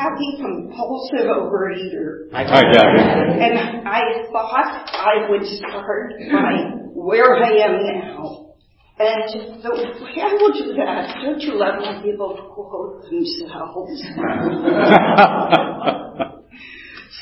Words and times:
happy 0.00 0.40
compulsive 0.40 1.28
overeater. 1.28 2.32
I 2.32 2.44
got 2.44 2.64
it. 2.64 2.70
And 2.70 3.86
I 3.86 4.24
thought 4.32 4.88
I 4.88 5.28
would 5.28 5.44
start 5.44 6.14
by 6.32 6.52
where 6.94 7.36
I 7.36 7.52
am 7.66 7.84
now. 7.84 8.46
And 8.98 9.62
the 9.62 9.70
way 10.02 10.22
I 10.22 10.34
will 10.34 10.52
do 10.52 10.74
that, 10.74 11.16
don't 11.22 11.40
you 11.40 11.54
love 11.54 11.80
when 11.80 12.02
people 12.02 12.36
quote 12.54 13.04
themselves? 13.10 14.02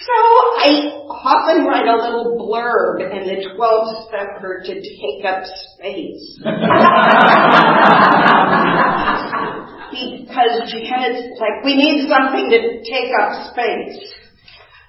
So 0.09 0.15
I 0.15 0.71
often 1.05 1.67
write 1.67 1.87
a 1.87 1.97
little 1.97 2.41
blurb 2.41 3.01
in 3.13 3.29
the 3.29 3.45
12 3.55 4.09
stepper 4.09 4.63
to 4.65 4.75
take 4.75 5.25
up 5.27 5.45
space. 5.77 6.41
because 9.91 10.73
Janet's 10.73 11.41
like, 11.41 11.65
we 11.65 11.77
need 11.77 12.09
something 12.09 12.51
to 12.51 12.83
take 12.85 13.11
up 13.21 13.53
space. 13.53 14.15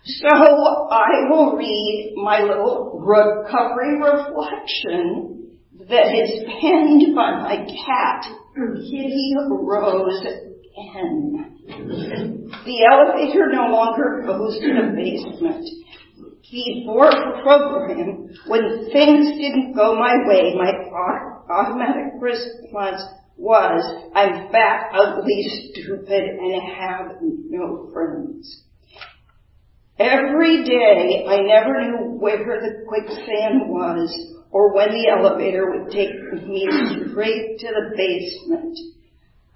So 0.04 0.28
I 0.30 1.30
will 1.30 1.56
read 1.56 2.14
my 2.16 2.42
little 2.42 3.00
recovery 3.00 4.00
reflection 4.02 5.60
that 5.90 6.14
is 6.16 6.44
penned 6.62 7.16
by 7.16 7.32
my 7.42 7.58
cat, 7.66 8.26
Kitty 8.56 9.36
Rose 9.50 10.26
N. 10.96 11.60
The 12.66 12.86
elevator 12.92 13.50
no 13.52 13.68
longer 13.70 14.24
goes 14.26 14.60
to 14.60 14.68
the 14.68 14.94
basement. 14.96 15.66
Before 16.52 17.12
program, 17.44 18.30
when 18.48 18.90
things 18.92 19.38
didn't 19.38 19.76
go 19.76 19.94
my 19.94 20.16
way, 20.26 20.56
my 20.56 20.72
automatic 21.50 22.14
response 22.20 23.02
was, 23.40 24.12
I'm 24.14 24.52
fat, 24.52 24.92
ugly, 24.94 25.72
stupid, 25.72 26.24
and 26.24 26.62
have 26.76 27.18
no 27.22 27.90
friends. 27.94 28.64
Every 29.98 30.64
day, 30.64 31.26
I 31.28 31.42
never 31.42 31.82
knew 31.82 32.18
where 32.20 32.38
the 32.38 32.86
quicksand 32.88 33.68
was 33.68 34.36
or 34.52 34.74
when 34.74 34.90
the 34.90 35.08
elevator 35.10 35.72
would 35.72 35.92
take 35.92 36.12
me 36.48 36.68
straight 37.10 37.60
to 37.60 37.68
the 37.68 37.96
basement. 37.96 38.78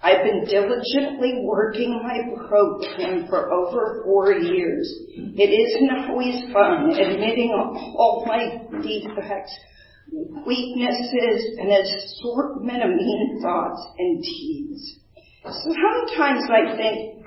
I've 0.02 0.22
been 0.22 0.44
diligently 0.44 1.40
working 1.42 2.02
my 2.02 2.46
program 2.46 3.26
for 3.26 3.50
over 3.50 4.02
four 4.04 4.32
years. 4.32 4.92
It 5.16 5.48
isn't 5.48 6.10
always 6.10 6.52
fun 6.52 6.90
admitting 6.90 7.52
all 7.52 8.24
my 8.26 8.60
defects, 8.82 9.52
weaknesses, 10.12 11.58
and 11.58 11.70
assortment 11.70 12.82
of 12.82 12.90
mean 12.90 13.40
thoughts 13.42 13.86
and 13.98 14.22
deeds. 14.22 14.98
Sometimes 15.44 16.42
I 16.50 16.76
think, 16.76 17.26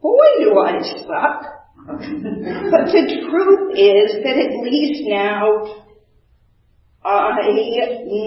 boy, 0.00 0.26
do 0.40 0.58
I 0.58 0.80
suck. 0.82 1.58
but 1.88 2.92
the 2.92 3.26
truth 3.30 3.78
is 3.78 4.22
that 4.22 4.36
at 4.36 4.62
least 4.62 5.08
now 5.08 5.84
I 7.04 7.38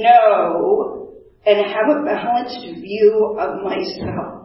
know 0.01 1.13
and 1.45 1.57
have 1.57 1.97
a 1.97 2.03
balanced 2.03 2.81
view 2.81 3.37
of 3.39 3.63
myself. 3.63 4.40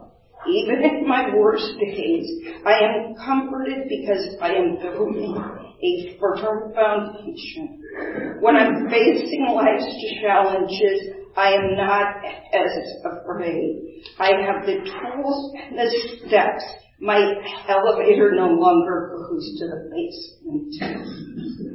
Even 0.49 0.83
in 0.83 1.07
my 1.07 1.33
worst 1.35 1.77
days, 1.79 2.27
I 2.65 2.79
am 2.79 3.13
comforted 3.15 3.87
because 3.89 4.35
I 4.41 4.53
am 4.53 4.77
building 4.81 5.35
a 5.35 6.17
firm 6.19 6.73
foundation. 6.73 7.79
When 8.39 8.55
I'm 8.55 8.89
facing 8.89 9.45
life's 9.53 9.85
challenges, 10.21 11.01
I 11.35 11.51
am 11.53 11.75
not 11.75 12.23
as 12.53 12.71
afraid. 13.05 14.01
I 14.19 14.31
have 14.41 14.65
the 14.65 14.77
tools 14.83 15.53
and 15.55 15.77
the 15.77 15.89
steps. 16.25 16.63
My 16.99 17.19
elevator 17.69 18.31
no 18.33 18.53
longer 18.53 19.17
goes 19.19 19.55
to 19.59 19.67
the 19.67 19.87
basement. 19.93 20.73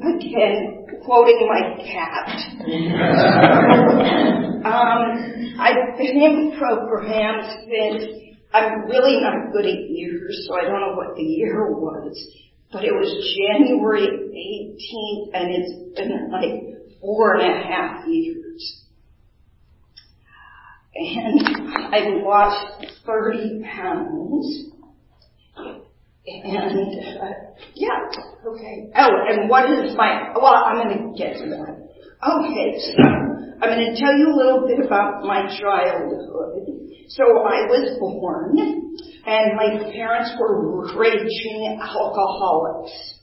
Again, 0.03 0.85
quoting 1.05 1.47
my 1.49 1.63
cat. 1.85 2.29
um, 4.67 5.01
I've 5.61 5.97
been 5.97 6.17
in 6.17 6.51
programs 6.59 7.47
since 7.71 8.32
I'm 8.53 8.85
really 8.87 9.21
not 9.21 9.53
good 9.53 9.65
at 9.65 9.91
years, 9.91 10.47
so 10.47 10.57
I 10.57 10.63
don't 10.63 10.81
know 10.81 10.95
what 10.95 11.17
the 11.17 11.23
year 11.23 11.71
was, 11.71 12.17
but 12.71 12.85
it 12.85 12.93
was 12.93 13.09
January 13.37 14.07
18th, 14.07 15.31
and 15.35 15.55
it's 15.55 15.97
been 15.97 16.31
like 16.31 17.01
four 17.01 17.35
and 17.35 17.43
a 17.43 17.67
half 17.67 18.07
years. 18.07 18.83
And 20.95 21.41
I 21.95 22.01
lost 22.23 22.87
30 23.07 23.63
pounds. 23.65 24.73
And, 26.25 27.21
uh, 27.21 27.27
yeah, 27.75 27.89
okay. 28.47 28.91
Oh, 28.97 29.11
and 29.29 29.49
what 29.49 29.71
is 29.71 29.97
my, 29.97 30.33
well, 30.35 30.55
I'm 30.55 30.77
going 30.77 31.13
to 31.13 31.19
get 31.19 31.35
to 31.39 31.49
that. 31.49 31.89
Okay, 32.23 32.79
so 32.79 33.32
I'm 33.63 33.71
going 33.71 33.95
to 33.95 34.01
tell 34.01 34.13
you 34.19 34.27
a 34.27 34.37
little 34.37 34.67
bit 34.67 34.85
about 34.85 35.23
my 35.23 35.47
childhood. 35.47 36.67
So 37.09 37.23
I 37.23 37.71
was 37.71 37.97
born, 38.01 38.59
and 38.59 39.57
my 39.57 39.93
parents 39.93 40.35
were 40.39 40.99
raging 40.99 41.79
alcoholics 41.81 43.23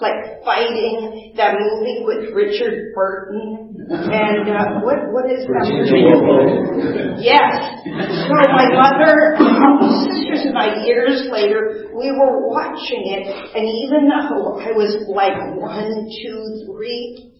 like 0.00 0.44
fighting 0.44 1.32
that 1.36 1.54
movie 1.58 2.04
with 2.04 2.30
Richard 2.34 2.94
Burton 2.94 3.74
and 3.90 4.48
uh, 4.48 4.84
what 4.84 4.98
what 5.10 5.26
is 5.32 5.42
that 5.48 5.66
movie? 5.66 7.24
Yes. 7.24 7.82
So 7.82 8.34
my 8.52 8.68
mother, 8.78 9.34
my 9.40 10.04
sisters 10.06 10.44
and 10.44 10.58
I 10.58 10.84
years 10.84 11.26
later 11.32 11.90
we 11.96 12.12
were 12.12 12.46
watching 12.46 13.02
it, 13.10 13.26
and 13.26 13.64
even 13.64 14.06
though 14.06 14.60
I 14.60 14.70
was 14.76 14.92
like 15.08 15.34
one, 15.56 16.06
two, 16.22 16.66
three, 16.66 17.32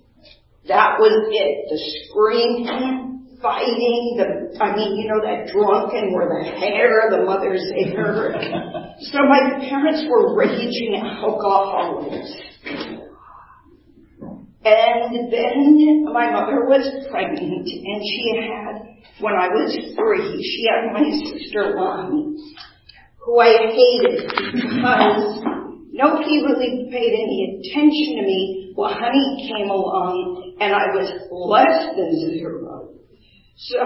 that 0.68 1.00
was 1.00 1.16
it. 1.32 1.68
The 1.68 1.78
screaming, 2.04 3.08
fighting, 3.40 4.16
the, 4.16 4.62
I 4.62 4.76
mean, 4.76 4.96
you 4.96 5.08
know, 5.08 5.20
that 5.24 5.48
drunken 5.52 6.12
where 6.12 6.28
the 6.28 6.44
hair, 6.44 7.08
the 7.10 7.24
mother's 7.24 7.64
hair. 7.72 8.34
So 9.00 9.18
my 9.22 9.62
parents 9.62 10.04
were 10.10 10.34
raging 10.34 11.00
alcoholics. 11.00 12.34
And 14.64 15.32
then 15.32 16.04
my 16.12 16.32
mother 16.32 16.66
was 16.66 17.06
pregnant 17.08 17.68
and 17.68 18.02
she 18.02 18.42
had, 18.42 18.98
when 19.20 19.34
I 19.34 19.46
was 19.54 19.70
three, 19.94 20.42
she 20.42 20.66
had 20.66 20.92
my 20.92 21.06
sister 21.30 21.74
Lonnie, 21.76 22.36
who 23.18 23.38
I 23.38 23.70
hated 23.70 24.26
because 24.52 25.44
nobody 25.92 26.42
really 26.42 26.88
paid 26.90 27.12
any 27.14 27.62
attention 27.62 28.16
to 28.16 28.22
me. 28.26 28.74
Well, 28.76 28.92
honey 28.92 29.48
came 29.48 29.70
along 29.70 30.47
and 30.60 30.74
I 30.74 30.94
was 30.94 31.10
less 31.30 31.96
than 31.96 32.30
zero. 32.30 32.90
So 33.56 33.78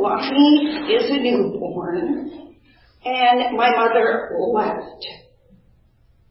Lonnie 0.00 0.92
is 0.92 1.10
a 1.10 1.20
newborn, 1.20 2.56
and 3.04 3.56
my 3.56 3.70
mother 3.70 4.30
left 4.52 5.06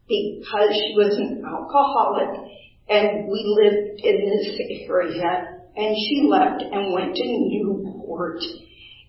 because 0.06 0.70
she 0.72 0.94
was 0.94 1.16
an 1.16 1.42
alcoholic, 1.46 2.50
and 2.88 3.26
we 3.26 3.44
lived 3.62 4.00
in 4.04 4.16
this 4.28 4.60
area, 4.88 5.60
and 5.76 5.96
she 5.96 6.28
left 6.28 6.62
and 6.62 6.92
went 6.92 7.16
to 7.16 7.24
Newport. 7.24 8.42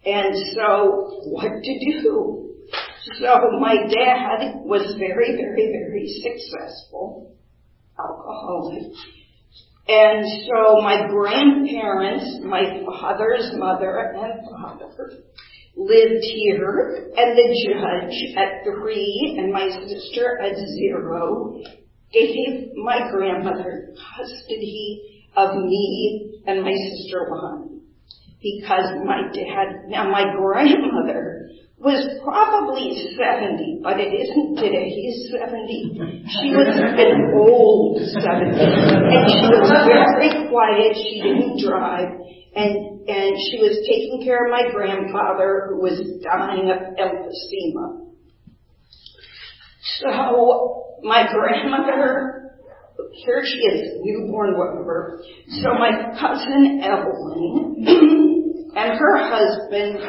And 0.06 0.36
so, 0.56 1.20
what 1.26 1.52
to 1.52 1.80
do? 1.80 2.54
So 3.20 3.60
my 3.60 3.76
dad 3.76 4.62
was 4.64 4.96
very, 4.98 5.36
very, 5.36 5.72
very 5.72 6.08
successful 6.08 7.36
alcoholic. 8.00 8.92
And 9.88 10.26
so 10.48 10.82
my 10.82 11.08
grandparents, 11.08 12.40
my 12.44 12.82
father's 13.00 13.52
mother 13.54 14.16
and 14.18 14.50
father, 14.50 15.12
lived 15.76 16.24
here, 16.24 17.12
and 17.16 17.38
the 17.38 17.68
judge 17.68 18.38
at 18.38 18.64
three 18.64 19.36
and 19.38 19.52
my 19.52 19.70
sister 19.88 20.40
at 20.42 20.56
zero 20.78 21.62
gave 22.12 22.72
my 22.76 23.10
grandmother 23.12 23.94
custody 24.16 25.28
of 25.36 25.56
me 25.56 26.42
and 26.48 26.64
my 26.64 26.74
sister 26.74 27.28
Lonnie. 27.30 27.82
Because 28.42 28.92
my 29.04 29.22
dad, 29.34 29.90
now 29.90 30.10
my 30.10 30.24
grandmother 30.36 31.25
was 31.86 32.02
probably 32.26 32.98
70, 33.14 33.86
but 33.86 34.02
it 34.02 34.10
isn't 34.10 34.58
today. 34.58 34.90
He's 34.90 35.30
70. 35.30 36.26
She 36.42 36.50
was 36.50 36.74
an 36.74 37.30
old 37.38 38.02
70. 38.02 38.58
And 38.58 39.24
she 39.30 39.46
was 39.54 39.70
very 39.70 40.50
quiet. 40.50 40.98
She 40.98 41.22
didn't 41.22 41.62
drive. 41.62 42.10
And, 42.58 43.06
and 43.06 43.38
she 43.38 43.62
was 43.62 43.86
taking 43.86 44.26
care 44.26 44.50
of 44.50 44.52
my 44.52 44.66
grandfather 44.74 45.70
who 45.70 45.78
was 45.86 46.02
dying 46.26 46.74
of 46.74 46.98
emphysema. 46.98 48.10
So 50.02 50.98
my 51.04 51.30
grandmother, 51.30 52.58
here 53.14 53.44
she 53.46 53.60
is, 53.62 54.02
newborn 54.02 54.58
whatever. 54.58 55.22
So 55.62 55.70
my 55.78 56.18
cousin 56.18 56.82
Evelyn 56.82 58.74
and 58.76 58.98
her 58.98 59.18
husband 59.30 60.02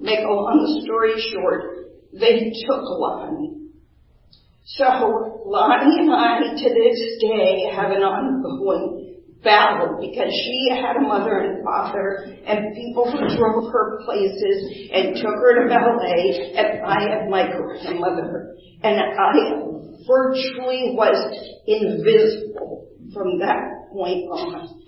make 0.00 0.20
a 0.20 0.32
long 0.32 0.80
story 0.84 1.14
short, 1.32 1.62
they 2.12 2.52
took 2.66 2.82
Lonnie. 2.82 3.56
So 4.64 5.42
Lonnie 5.46 6.00
and 6.00 6.12
I, 6.14 6.54
to 6.56 6.68
this 6.74 7.00
day, 7.20 7.70
have 7.74 7.90
an 7.90 8.02
ongoing 8.02 9.00
battle 9.42 9.98
because 10.00 10.28
she 10.28 10.68
had 10.70 10.96
a 10.96 11.00
mother 11.00 11.38
and 11.38 11.64
father 11.64 12.28
and 12.46 12.74
people 12.74 13.10
who 13.10 13.18
drove 13.36 13.72
her 13.72 14.00
places 14.04 14.90
and 14.92 15.16
took 15.16 15.34
her 15.34 15.62
to 15.62 15.68
ballet 15.68 16.52
and 16.56 16.84
I 16.84 17.00
had 17.08 17.30
my 17.30 17.48
grandmother 17.48 18.54
and 18.82 19.00
I 19.00 19.32
virtually 20.06 20.92
was 20.92 21.16
invisible 21.66 22.88
from 23.14 23.38
that 23.38 23.88
point 23.92 24.28
on. 24.30 24.80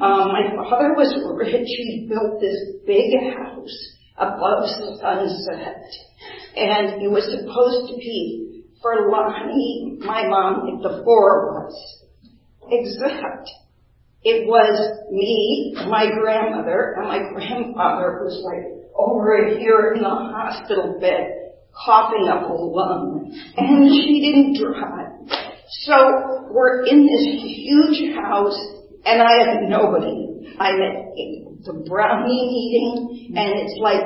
Um, 0.00 0.28
my 0.28 0.68
father 0.68 0.94
was 0.94 1.14
rich. 1.36 1.66
He 1.66 2.08
built 2.08 2.40
this 2.40 2.56
big 2.86 3.12
house 3.34 3.96
above 4.20 4.68
Sunset 5.00 5.80
and 6.56 7.02
it 7.02 7.10
was 7.10 7.24
supposed 7.24 7.92
to 7.92 7.96
be 7.96 8.64
for 8.82 9.10
Lonnie, 9.10 9.98
my 10.00 10.26
mom, 10.26 10.80
the 10.82 11.02
four 11.04 11.48
of 11.48 11.66
us. 11.66 12.04
Except 12.70 13.50
it 14.22 14.46
was 14.46 15.06
me, 15.10 15.74
my 15.88 16.06
grandmother, 16.10 16.96
and 16.96 17.08
my 17.08 17.18
grandfather 17.32 18.20
was 18.24 18.42
like 18.44 18.80
over 18.94 19.58
here 19.58 19.92
in 19.94 20.02
the 20.02 20.08
hospital 20.08 20.98
bed 21.00 21.52
coughing 21.84 22.28
up 22.28 22.48
a 22.48 22.52
lung. 22.52 23.32
And 23.56 23.88
she 23.88 24.20
didn't 24.20 24.58
drive. 24.60 25.38
So 25.82 26.48
we're 26.50 26.84
in 26.86 27.06
this 27.06 27.42
huge 27.44 28.14
house 28.16 28.58
and 29.04 29.22
I 29.22 29.44
have 29.44 29.68
nobody. 29.68 30.56
I'm 30.58 30.80
at 30.82 31.14
the 31.64 31.84
brownie 31.88 32.46
meeting 32.46 33.36
and 33.36 33.52
it's 33.60 33.78
like, 33.80 34.02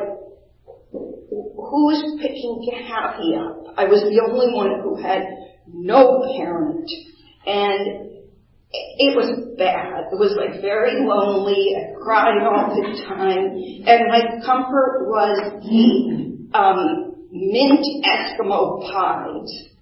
who's 0.90 2.20
picking 2.20 2.70
Kathy 2.70 3.34
up? 3.34 3.74
I 3.76 3.84
was 3.84 4.02
the 4.02 4.22
only 4.30 4.54
one 4.54 4.80
who 4.82 5.00
had 5.02 5.22
no 5.66 6.22
parent. 6.36 6.88
And 7.46 8.14
it 8.98 9.16
was 9.16 9.56
bad. 9.58 10.12
It 10.12 10.18
was 10.18 10.34
like 10.36 10.60
very 10.60 11.04
lonely. 11.04 11.74
I 11.76 11.94
cried 12.02 12.42
all 12.42 12.74
the 12.74 13.04
time. 13.06 13.58
And 13.86 14.08
my 14.08 14.44
comfort 14.44 15.06
was 15.06 15.62
the 15.62 16.56
um, 16.56 17.28
mint 17.30 17.84
Eskimo 18.04 18.90
pies. 18.90 19.74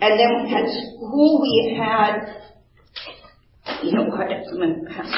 And 0.00 0.18
then 0.18 0.44
we 0.44 0.50
had 0.50 0.66
school, 0.68 1.42
we 1.42 1.76
had, 1.76 2.47
you 3.82 3.92
know 3.92 4.04
what, 4.04 4.28
pass. 4.88 5.08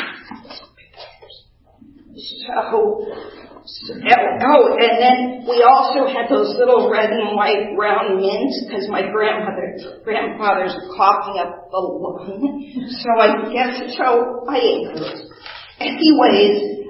So, 2.17 3.95
Oh, 4.43 4.77
and 4.81 4.99
then 4.99 5.47
we 5.49 5.63
also 5.63 6.07
had 6.11 6.29
those 6.29 6.57
little 6.59 6.91
red 6.91 7.11
and 7.11 7.37
white 7.37 7.77
round 7.79 8.19
mints 8.21 8.65
because 8.67 8.89
my 8.89 9.03
grandmother, 9.11 10.01
grandfather's 10.03 10.75
coughing 10.97 11.41
up 11.41 11.71
the 11.71 11.79
lung. 11.79 12.65
So 12.91 13.21
I 13.21 13.53
guess, 13.53 13.97
so 13.97 14.45
I 14.49 14.57
ate 14.57 14.95
those. 14.95 15.31
Anyways, 15.79 16.81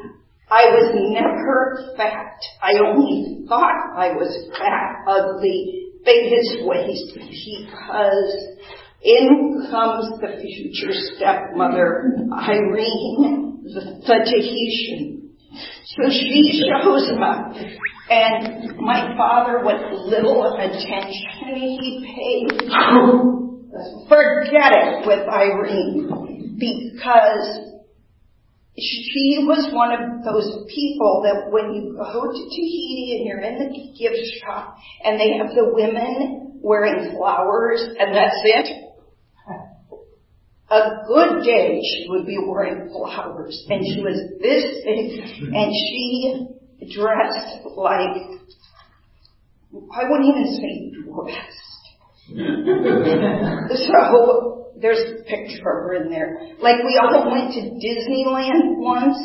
I 0.51 0.65
was 0.67 0.91
never 1.13 1.95
fat. 1.97 2.39
I 2.63 2.73
only 2.85 3.45
thought 3.49 3.95
I 3.97 4.13
was 4.13 4.51
fat, 4.59 5.05
ugly, 5.06 5.93
biggest 6.05 6.67
waist 6.67 7.15
because 7.15 8.56
in 9.02 9.67
comes 9.70 10.20
the 10.20 10.43
future 10.43 10.93
stepmother, 11.17 12.17
Irene, 12.32 13.62
the, 13.64 14.02
Tahitian. 14.06 15.31
So 15.87 16.11
she 16.11 16.62
shows 16.69 17.11
up, 17.20 17.56
and 18.11 18.76
my 18.76 19.17
father, 19.17 19.64
what 19.64 19.93
little 20.06 20.55
attention 20.55 21.14
he 21.55 22.05
paid, 22.06 22.70
forget 24.08 24.73
it 24.73 25.06
with 25.06 25.29
Irene, 25.29 26.56
because 26.58 27.70
she 28.79 29.44
was 29.46 29.73
one 29.73 29.93
of 29.93 30.25
those 30.25 30.64
people 30.69 31.23
that 31.25 31.50
when 31.50 31.75
you 31.75 31.96
go 31.96 32.32
to 32.32 32.43
Tahiti 32.49 33.17
and 33.19 33.26
you're 33.26 33.41
in 33.41 33.58
the 33.58 33.99
gift 33.99 34.41
shop 34.41 34.76
and 35.05 35.19
they 35.19 35.37
have 35.37 35.49
the 35.49 35.69
women 35.73 36.61
wearing 36.62 37.17
flowers 37.17 37.82
and 37.99 38.14
that's 38.14 38.41
it, 38.44 38.90
a 40.70 41.02
good 41.06 41.43
day 41.44 41.81
she 41.82 42.06
would 42.08 42.26
be 42.26 42.38
wearing 42.46 42.90
flowers 42.90 43.67
and 43.69 43.84
she 43.84 44.00
was 44.02 44.17
this 44.40 44.64
big 44.84 45.19
and 45.52 45.72
she 45.72 46.46
dressed 46.94 47.67
like 47.76 48.40
I 49.93 50.05
wouldn't 50.08 50.28
even 50.28 50.46
say 50.56 50.90
dressed. 51.05 51.84
so 53.76 54.61
there's 54.81 54.99
a 54.99 55.22
picture 55.25 55.58
of 55.58 55.64
her 55.64 55.94
in 56.02 56.11
there. 56.11 56.38
Like 56.61 56.76
we 56.84 56.99
all 57.02 57.31
went 57.31 57.52
to 57.55 57.61
Disneyland 57.61 58.78
once 58.78 59.19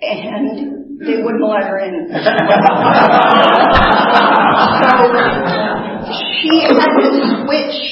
and 0.00 0.98
they 1.00 1.22
wouldn't 1.22 1.42
let 1.42 1.64
her 1.64 1.78
in. 1.78 2.08
so 2.08 2.18
she 6.42 6.50
had 6.62 6.92
to 7.00 7.10
switch 7.46 7.91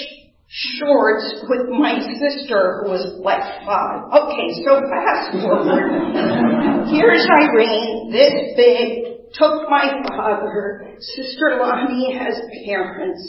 shorts 0.51 1.47
with 1.49 1.71
my 1.71 1.95
sister 2.19 2.83
who 2.83 2.91
was 2.91 3.23
like 3.23 3.43
five. 3.63 4.03
Okay, 4.11 4.51
so 4.67 4.83
fast 4.91 5.31
forward. 5.39 6.91
Here's 6.91 7.23
Irene, 7.39 8.11
this 8.11 8.35
big, 8.59 9.31
took 9.33 9.71
my 9.71 9.95
father. 10.09 10.99
Sister 10.99 11.57
Lonnie 11.61 12.19
has 12.19 12.35
parents. 12.67 13.23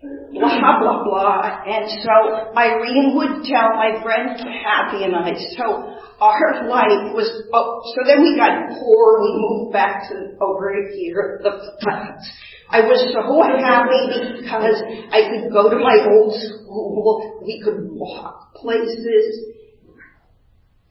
Blah, 0.00 0.78
blah, 0.78 1.02
blah. 1.02 1.62
And 1.66 1.90
so 1.90 2.54
Irene 2.56 3.16
would 3.16 3.42
tell 3.42 3.74
my 3.74 3.98
friend 4.02 4.38
Kathy 4.38 5.02
and 5.02 5.16
I, 5.16 5.34
so 5.58 5.90
our 6.20 6.68
life 6.68 7.14
was, 7.14 7.26
oh, 7.52 7.82
so 7.82 8.06
then 8.06 8.22
we 8.22 8.36
got 8.36 8.78
poor, 8.78 9.22
we 9.22 9.30
moved 9.34 9.72
back 9.72 10.08
to 10.08 10.38
over 10.40 10.72
here, 10.94 11.40
the 11.42 11.50
flats. 11.82 12.30
I 12.70 12.80
was 12.82 13.10
so 13.10 13.42
happy 13.58 14.42
because 14.42 14.78
I 15.10 15.30
could 15.30 15.50
go 15.52 15.70
to 15.70 15.78
my 15.82 16.06
old 16.14 16.34
school, 16.46 17.42
we 17.44 17.60
could 17.64 17.90
walk 17.90 18.54
places. 18.54 19.54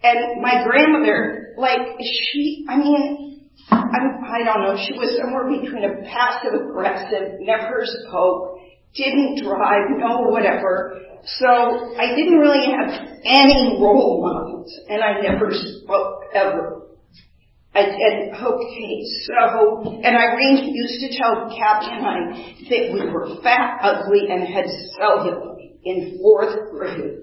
And 0.04 0.42
my 0.42 0.64
grandmother, 0.66 1.54
like, 1.58 1.96
she, 2.02 2.66
I 2.68 2.78
mean, 2.78 3.50
I'm, 3.70 4.24
I 4.24 4.44
don't 4.44 4.64
know, 4.64 4.76
she 4.78 4.94
was 4.94 5.18
somewhere 5.22 5.48
between 5.48 5.84
a 5.84 6.04
passive 6.04 6.60
aggressive, 6.60 7.40
never 7.40 7.84
spoke, 7.86 8.57
didn't 8.96 9.44
drive, 9.44 9.90
no 9.98 10.22
whatever. 10.30 11.02
So 11.40 11.48
I 11.98 12.16
didn't 12.16 12.40
really 12.40 12.66
have 12.72 12.90
any 13.26 13.78
role 13.82 14.22
models, 14.22 14.74
and 14.90 15.04
I 15.04 15.22
never 15.22 15.52
spoke 15.52 16.24
ever. 16.34 16.84
And, 17.76 18.34
okay, 18.34 19.04
so, 19.28 20.02
and 20.04 20.18
Irene 20.18 20.74
used 20.74 21.00
to 21.02 21.18
tell 21.18 21.54
Kathy 21.56 21.92
and 21.92 22.06
I 22.06 22.56
that 22.70 22.92
we 22.92 23.12
were 23.12 23.40
fat, 23.44 23.78
ugly, 23.84 24.28
and 24.30 24.48
had 24.48 24.66
cellulite 25.00 25.74
in 25.84 26.18
fourth 26.20 26.72
grade. 26.72 27.18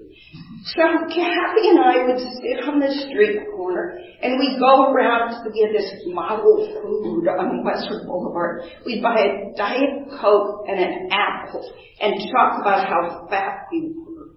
So 0.65 0.81
Kathy 0.81 1.69
and 1.69 1.79
I 1.79 2.05
would 2.07 2.17
sit 2.17 2.65
on 2.65 2.79
the 2.79 2.89
street 3.05 3.37
corner 3.55 3.99
and 4.23 4.39
we'd 4.39 4.57
go 4.57 4.91
around 4.91 5.43
to 5.43 5.51
get 5.51 5.71
this 5.71 5.93
model 6.07 6.57
food 6.81 7.27
on 7.27 7.63
Western 7.63 8.07
Boulevard. 8.07 8.63
We'd 8.83 9.03
buy 9.03 9.13
a 9.13 9.55
Diet 9.55 10.09
Coke 10.19 10.65
and 10.67 10.79
an 10.79 11.09
apple 11.11 11.71
and 12.01 12.15
talk 12.31 12.61
about 12.61 12.87
how 12.87 13.27
fat 13.29 13.67
we 13.71 13.93
were. 13.95 14.31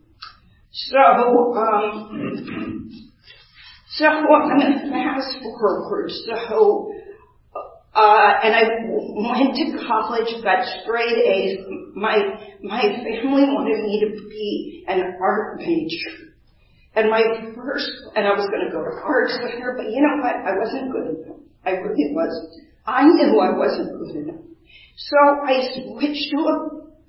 So, 0.71 0.99
um, 1.57 2.91
so 3.97 4.07
I'm 4.07 4.27
going 4.27 4.61
to 4.61 4.91
fast 4.91 5.39
forward. 5.41 6.11
So, 6.11 6.93
Uh, 7.95 8.33
and 8.45 8.55
I 8.55 8.63
went 8.87 9.57
to 9.57 9.87
college, 9.87 10.29
got 10.45 10.65
straight 10.83 11.19
A's. 11.19 11.59
My, 11.95 12.17
my 12.63 12.83
family 12.83 13.45
wanted 13.49 13.83
me 13.83 14.01
to 14.07 14.29
be 14.29 14.85
an 14.87 15.15
art 15.21 15.59
major. 15.59 16.35
And 16.95 17.11
my 17.11 17.23
first, 17.55 17.91
and 18.15 18.27
I 18.27 18.33
was 18.33 18.49
going 18.51 18.67
to 18.67 18.73
go 18.73 18.83
to 18.83 18.91
art 19.05 19.31
center, 19.31 19.75
but 19.77 19.91
you 19.91 20.03
know 20.03 20.23
what? 20.23 20.35
I 20.35 20.59
wasn't 20.59 20.93
good 20.93 21.25
enough. 21.25 21.41
I 21.65 21.71
really 21.71 22.13
wasn't. 22.15 22.69
I 22.87 23.05
knew 23.05 23.39
I 23.41 23.57
wasn't 23.57 23.99
good 23.99 24.17
enough. 24.17 24.45
So 24.97 25.17
I 25.47 25.69
switched 25.75 26.31
to 26.33 26.41
a 26.43 26.57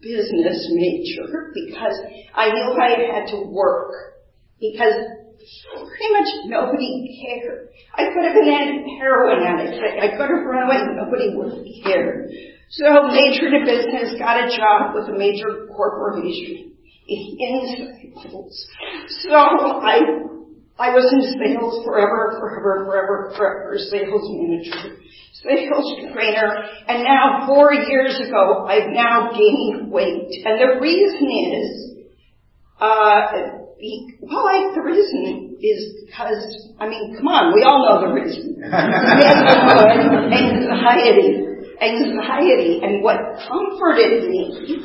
business 0.01 0.69
major 0.74 1.51
because 1.53 1.95
I 2.36 2.50
knew 2.50 2.77
I 2.79 2.89
had 3.13 3.27
to 3.31 3.43
work 3.48 3.91
because 4.59 4.93
pretty 5.39 6.10
much 6.13 6.29
nobody 6.46 7.19
cared. 7.24 7.69
I 7.96 8.03
could 8.13 8.25
have 8.25 8.36
been 8.36 8.50
a 8.50 9.00
heroin 9.00 9.43
addict. 9.43 9.79
I 9.79 10.08
could 10.17 10.29
have 10.29 10.46
run 10.46 10.67
away. 10.67 10.77
Nobody 10.96 11.36
would 11.36 11.53
have 11.53 11.65
cared. 11.84 12.29
So 12.69 13.08
majored 13.08 13.53
in 13.53 13.65
business, 13.65 14.19
got 14.19 14.46
a 14.46 14.55
job 14.55 14.93
with 14.93 15.10
a 15.10 15.17
major 15.17 15.67
corporation 15.75 16.74
in 17.08 18.13
Cypress. 18.15 18.67
So 19.25 19.34
I 19.34 20.00
I 20.79 20.96
was 20.96 21.12
in 21.12 21.22
sales 21.36 21.84
forever, 21.84 22.39
forever, 22.39 22.86
forever, 22.86 23.34
forever, 23.36 23.77
sales 23.91 24.24
manager, 24.31 24.96
sales 25.43 26.13
trainer, 26.13 26.55
and 26.88 27.03
now 27.03 27.48
four 27.48 27.74
years 27.74 28.17
ago, 28.19 28.65
I've 28.65 28.88
now 28.88 29.31
gained 29.34 29.91
weight. 29.91 30.31
And 30.46 30.55
the 30.55 30.79
reason 30.79 31.27
is, 31.51 32.08
uh, 32.79 33.58
well, 34.19 34.45
I, 34.45 34.75
the 34.75 34.81
reason 34.81 35.55
is 35.62 36.03
because, 36.05 36.74
I 36.79 36.89
mean, 36.89 37.15
come 37.15 37.27
on, 37.27 37.53
we 37.55 37.63
all 37.63 37.88
know 37.88 38.01
the 38.07 38.13
reason. 38.13 38.59
anxiety. 40.59 41.48
Anxiety. 41.79 42.81
And 42.83 43.01
what 43.01 43.15
comforted 43.48 44.29
me 44.29 44.83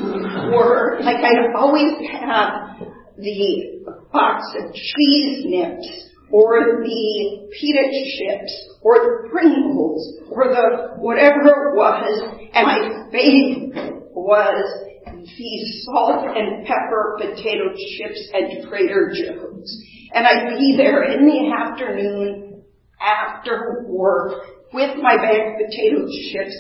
were, 0.55 0.99
like 1.03 1.25
I 1.25 1.51
always 1.59 1.91
have 2.09 2.87
the 3.19 3.83
box 4.13 4.45
of 4.63 4.73
cheese 4.75 5.43
nips 5.45 6.11
or 6.31 6.83
the 6.85 7.49
pita 7.51 7.83
chips 7.91 8.55
or 8.81 8.95
the 8.95 9.29
Pringles 9.31 10.21
or 10.31 10.55
the 10.55 10.95
whatever 10.99 11.41
it 11.43 11.75
was. 11.75 12.39
And 12.55 12.67
my 12.67 13.11
favorite 13.11 14.05
was 14.15 14.84
salt 15.85 16.27
and 16.37 16.67
pepper 16.67 17.19
potato 17.21 17.73
chips 17.73 18.31
at 18.35 18.69
Trader 18.69 19.13
Joe's. 19.15 19.85
And 20.13 20.27
I'd 20.27 20.59
be 20.59 20.77
there 20.77 21.03
in 21.05 21.27
the 21.27 21.53
afternoon 21.53 22.63
after 23.01 23.85
work 23.87 24.47
with 24.73 24.97
my 25.03 25.17
bag 25.17 25.41
of 25.41 25.67
potato 25.67 26.07
chips 26.33 26.57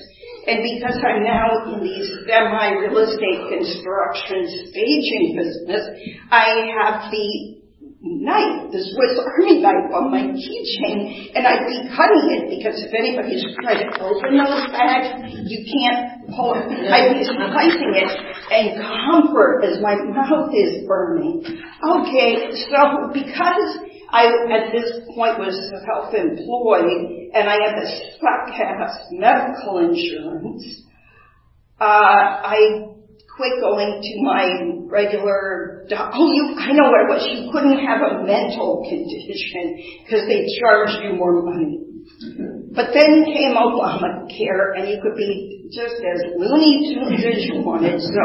and 0.46 0.60
because 0.60 1.00
I'm 1.00 1.24
now 1.24 1.72
in 1.72 1.80
the 1.80 1.96
semi-real 2.28 2.98
estate 3.00 3.48
construction 3.48 4.44
staging 4.68 5.36
business, 5.40 5.88
I 6.30 6.68
have 6.68 7.10
the 7.10 7.63
knife, 8.04 8.68
the 8.68 8.84
Swiss 8.84 9.16
Army 9.16 9.64
knife 9.64 9.88
on 9.96 10.12
my 10.12 10.28
keychain, 10.28 11.32
and 11.32 11.48
I'd 11.48 11.64
be 11.64 11.88
cutting 11.96 12.26
it 12.36 12.44
because 12.52 12.76
if 12.84 12.92
anybody's 12.92 13.40
trying 13.64 13.80
to 13.80 13.88
open 14.04 14.36
those 14.36 14.68
bags, 14.76 15.24
you 15.48 15.64
can't 15.64 16.28
pull 16.28 16.52
it. 16.52 16.68
I'd 16.68 17.16
be 17.16 17.24
slicing 17.24 17.96
it 17.96 18.12
and 18.52 18.76
comfort 18.76 19.64
as 19.64 19.80
my 19.80 19.96
mouth 19.96 20.52
is 20.52 20.84
burning. 20.86 21.48
Okay, 21.80 22.52
so 22.68 23.08
because 23.08 23.80
I, 24.12 24.28
at 24.52 24.70
this 24.70 25.00
point, 25.16 25.40
was 25.40 25.56
self-employed, 25.72 27.32
and 27.32 27.48
I 27.48 27.56
had 27.56 27.74
the 27.80 27.88
suck-ass 28.20 29.08
medical 29.10 29.78
insurance. 29.78 30.84
Uh, 31.80 31.84
I 31.84 32.93
quit 33.36 33.60
going 33.60 34.00
to 34.02 34.22
my 34.22 34.46
regular 34.86 35.86
doc- 35.88 36.12
Oh, 36.14 36.32
you, 36.32 36.54
I 36.58 36.72
know 36.72 36.90
what 36.90 37.02
it 37.02 37.10
was. 37.10 37.22
You 37.30 37.50
couldn't 37.50 37.78
have 37.84 38.00
a 38.02 38.22
mental 38.22 38.86
condition 38.88 40.04
because 40.04 40.26
they 40.26 40.46
charged 40.60 41.02
you 41.02 41.14
more 41.18 41.42
money. 41.42 41.80
But 42.74 42.92
then 42.92 43.24
came 43.24 43.54
Obamacare, 43.54 44.76
and 44.76 44.88
you 44.88 45.00
could 45.02 45.16
be 45.16 45.68
just 45.72 45.94
as 45.94 46.36
loony 46.36 46.94
tunes 46.94 47.22
as 47.24 47.42
you 47.46 47.62
wanted. 47.62 48.00
So, 48.00 48.22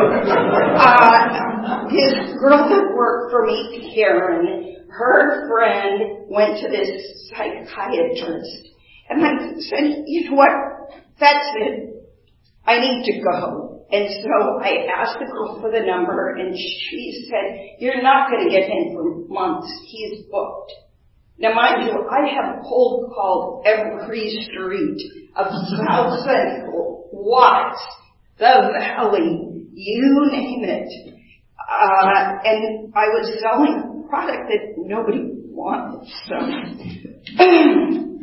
uh, 0.77 1.87
this 1.89 2.33
girl 2.39 2.67
that 2.69 2.83
worked 2.93 3.31
for 3.31 3.45
me, 3.45 3.93
Karen, 3.95 4.87
her 4.89 5.47
friend 5.47 6.27
went 6.29 6.59
to 6.61 6.69
this 6.69 7.29
psychiatrist 7.29 8.69
and 9.09 9.25
I 9.25 9.59
said, 9.59 10.03
you 10.05 10.29
know 10.29 10.37
what? 10.37 10.49
That's 11.19 11.45
it. 11.55 11.89
I 12.65 12.79
need 12.79 13.03
to 13.05 13.21
go. 13.23 13.78
And 13.91 14.07
so 14.21 14.59
I 14.61 14.85
asked 14.95 15.17
the 15.19 15.25
girl 15.25 15.59
for 15.61 15.71
the 15.71 15.85
number 15.85 16.35
and 16.35 16.55
she 16.55 17.27
said, 17.29 17.77
you're 17.79 18.03
not 18.03 18.29
going 18.29 18.45
to 18.45 18.51
get 18.51 18.69
in 18.69 18.93
for 18.93 19.27
months. 19.27 19.67
He's 19.87 20.25
booked. 20.29 20.71
Now 21.39 21.53
mind 21.55 21.87
you, 21.87 22.07
I 22.07 22.27
have 22.35 22.61
cold 22.63 23.11
called 23.15 23.65
every 23.65 24.45
street 24.45 25.01
of 25.35 25.47
South 25.87 26.19
Central, 26.23 27.09
Watts, 27.11 27.81
the 28.37 28.69
Valley, 28.77 29.65
you 29.73 30.27
name 30.31 30.63
it. 30.65 31.15
Uh, 31.57 32.39
and 32.43 32.93
I 32.93 33.07
was 33.07 33.41
selling 33.41 34.05
product 34.09 34.49
that 34.49 34.73
nobody 34.77 35.31
wanted. 35.49 36.07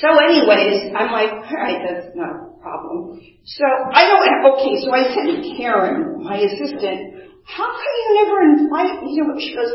So, 0.00 0.08
anyways, 0.12 0.92
I'm 0.92 1.10
like, 1.12 1.32
all 1.32 1.56
right, 1.56 1.80
that's 1.80 2.14
not 2.14 2.28
a 2.36 2.60
problem. 2.60 3.20
So 3.44 3.64
I 3.64 4.04
know, 4.12 4.20
okay, 4.52 4.84
so 4.84 4.92
I 4.92 5.08
said 5.08 5.24
to 5.32 5.56
Karen, 5.56 6.22
my 6.22 6.36
assistant, 6.36 7.32
how 7.46 7.64
come 7.64 7.94
you 8.04 8.10
never 8.20 8.42
invite 8.42 9.02
me 9.02 9.20
She 9.40 9.54
goes, 9.54 9.72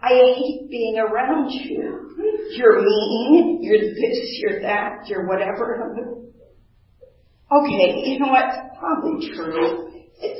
I 0.00 0.08
hate 0.08 0.70
being 0.70 0.96
around 0.98 1.50
you. 1.50 2.14
You're 2.56 2.80
mean, 2.82 3.58
you're 3.60 3.78
this, 3.78 4.38
you're 4.40 4.62
that, 4.62 5.06
you're 5.06 5.26
whatever. 5.26 5.92
Okay, 7.50 8.02
you 8.06 8.20
know 8.20 8.28
what? 8.28 8.44
Probably 8.78 9.28
true. 9.34 9.88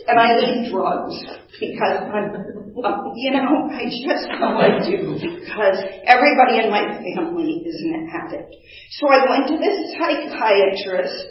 And 0.08 0.18
I 0.18 0.37
need 0.40 0.70
drugs 0.70 1.14
because 1.61 1.99
I'm, 2.12 2.58
you 2.75 3.31
know, 3.33 3.69
I 3.73 3.85
just 3.85 4.29
know 4.29 4.59
I 4.59 4.85
do 4.85 5.15
because 5.21 5.79
everybody 6.05 6.65
in 6.65 6.71
my 6.71 7.01
family 7.01 7.63
is 7.67 7.77
an 7.83 8.11
addict. 8.13 8.55
So 8.99 9.09
I 9.09 9.29
went 9.29 9.49
to 9.49 9.57
this 9.59 9.95
psychiatrist. 9.97 11.29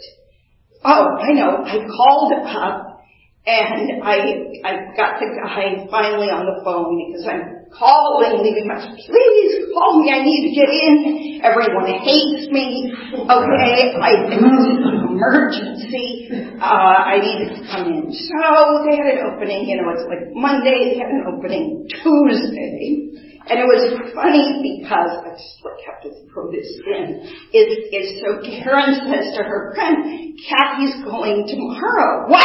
Oh, 0.84 1.06
I 1.18 1.32
know. 1.32 1.64
I 1.64 1.78
called 1.84 2.32
up 2.46 2.98
and 3.46 4.02
I, 4.02 4.60
I 4.64 4.72
got 4.96 5.18
the 5.20 5.32
guy 5.32 5.88
finally 5.90 6.28
on 6.28 6.44
the 6.44 6.60
phone 6.62 7.00
because 7.00 7.26
I'm 7.26 7.58
calling, 7.72 8.44
leaving 8.44 8.68
messages. 8.68 9.08
Please 9.08 9.72
call 9.72 10.00
me. 10.00 10.12
I 10.12 10.20
need 10.20 10.48
to 10.48 10.52
get 10.52 10.68
in. 10.68 11.40
Everyone 11.40 11.88
hates 12.04 12.52
me. 12.52 12.92
Okay, 12.92 13.96
I 13.96 14.28
it's 14.28 14.36
an 14.36 15.08
emergency. 15.16 16.28
Uh, 16.58 16.98
I 17.14 17.22
needed 17.22 17.54
to 17.54 17.62
come 17.70 17.86
in. 17.86 18.10
So 18.10 18.84
they 18.84 18.96
had 18.98 19.14
an 19.14 19.30
opening. 19.30 19.68
You 19.68 19.82
know, 19.82 19.94
it's 19.94 20.06
like 20.10 20.34
Monday. 20.34 20.92
They 20.92 20.98
had 20.98 21.10
an 21.10 21.24
opening 21.26 21.86
Tuesday. 21.88 23.08
And 23.48 23.56
it 23.56 23.64
was 23.64 24.12
funny 24.12 24.60
because 24.60 25.24
I 25.24 25.32
just 25.32 25.64
have 25.88 26.02
to 26.04 26.10
throw 26.28 26.52
this 26.52 26.68
in. 26.84 27.24
Is 27.56 27.68
is 27.96 28.20
so 28.20 28.44
Karen 28.44 28.92
says 29.08 29.38
to 29.38 29.42
her 29.42 29.72
friend, 29.74 30.36
Kathy's 30.36 31.00
going 31.02 31.48
tomorrow. 31.48 32.28
What? 32.28 32.44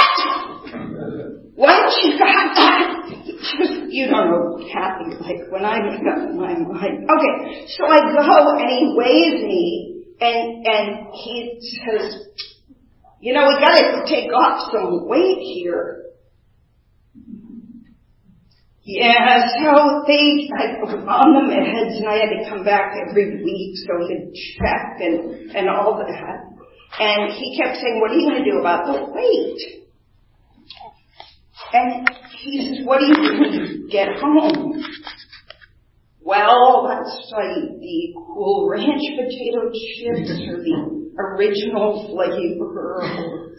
What? 1.55 1.93
She 1.99 2.17
got 2.17 2.55
that? 2.55 3.03
You 3.89 4.07
don't 4.07 4.31
know 4.31 4.63
Kathy, 4.71 5.19
like 5.19 5.51
when 5.51 5.65
I 5.65 5.83
make 5.83 6.07
up 6.07 6.33
my 6.33 6.55
mind. 6.55 7.03
Okay, 7.03 7.67
so 7.67 7.85
I 7.85 7.99
go 7.99 8.57
and 8.57 8.69
he 8.71 8.95
weighs 8.95 9.43
me 9.43 10.05
and, 10.21 10.65
and 10.65 11.07
he 11.13 11.59
says, 11.83 12.15
you 13.23 13.31
know, 13.31 13.47
we 13.47 13.55
gotta 13.55 14.03
take 14.05 14.29
off 14.33 14.69
some 14.69 15.07
weight 15.07 15.39
here. 15.39 16.03
Yeah, 18.83 19.47
so 19.63 20.03
they, 20.05 20.51
I 20.51 20.83
was 20.83 20.91
on 20.91 21.31
the 21.31 21.47
meds 21.47 22.03
and 22.03 22.09
I 22.09 22.19
had 22.19 22.43
to 22.43 22.49
come 22.49 22.65
back 22.65 22.91
every 23.07 23.41
week 23.41 23.77
so 23.87 23.93
he'd 24.09 24.33
check 24.59 24.99
and, 24.99 25.55
and 25.55 25.69
all 25.69 26.03
that. 26.03 26.51
And 26.99 27.31
he 27.31 27.57
kept 27.57 27.77
saying, 27.77 28.01
what 28.01 28.11
are 28.11 28.15
you 28.15 28.29
going 28.29 28.43
to 28.43 28.51
do 28.51 28.59
about 28.59 28.87
the 28.87 29.05
weight? 29.13 29.85
And 31.71 32.09
he 32.41 32.75
says, 32.75 32.85
what 32.85 32.99
do 32.99 33.05
you 33.05 33.15
do 33.15 33.87
get 33.87 34.19
home? 34.19 34.83
Well, 36.19 36.83
let's 36.83 37.31
try 37.31 37.55
the 37.55 38.13
cool 38.17 38.67
ranch 38.69 39.01
potato 39.15 39.71
chips 39.71 40.29
or 40.45 40.57
the 40.61 41.02
original 41.17 42.07
flavor, 42.07 43.53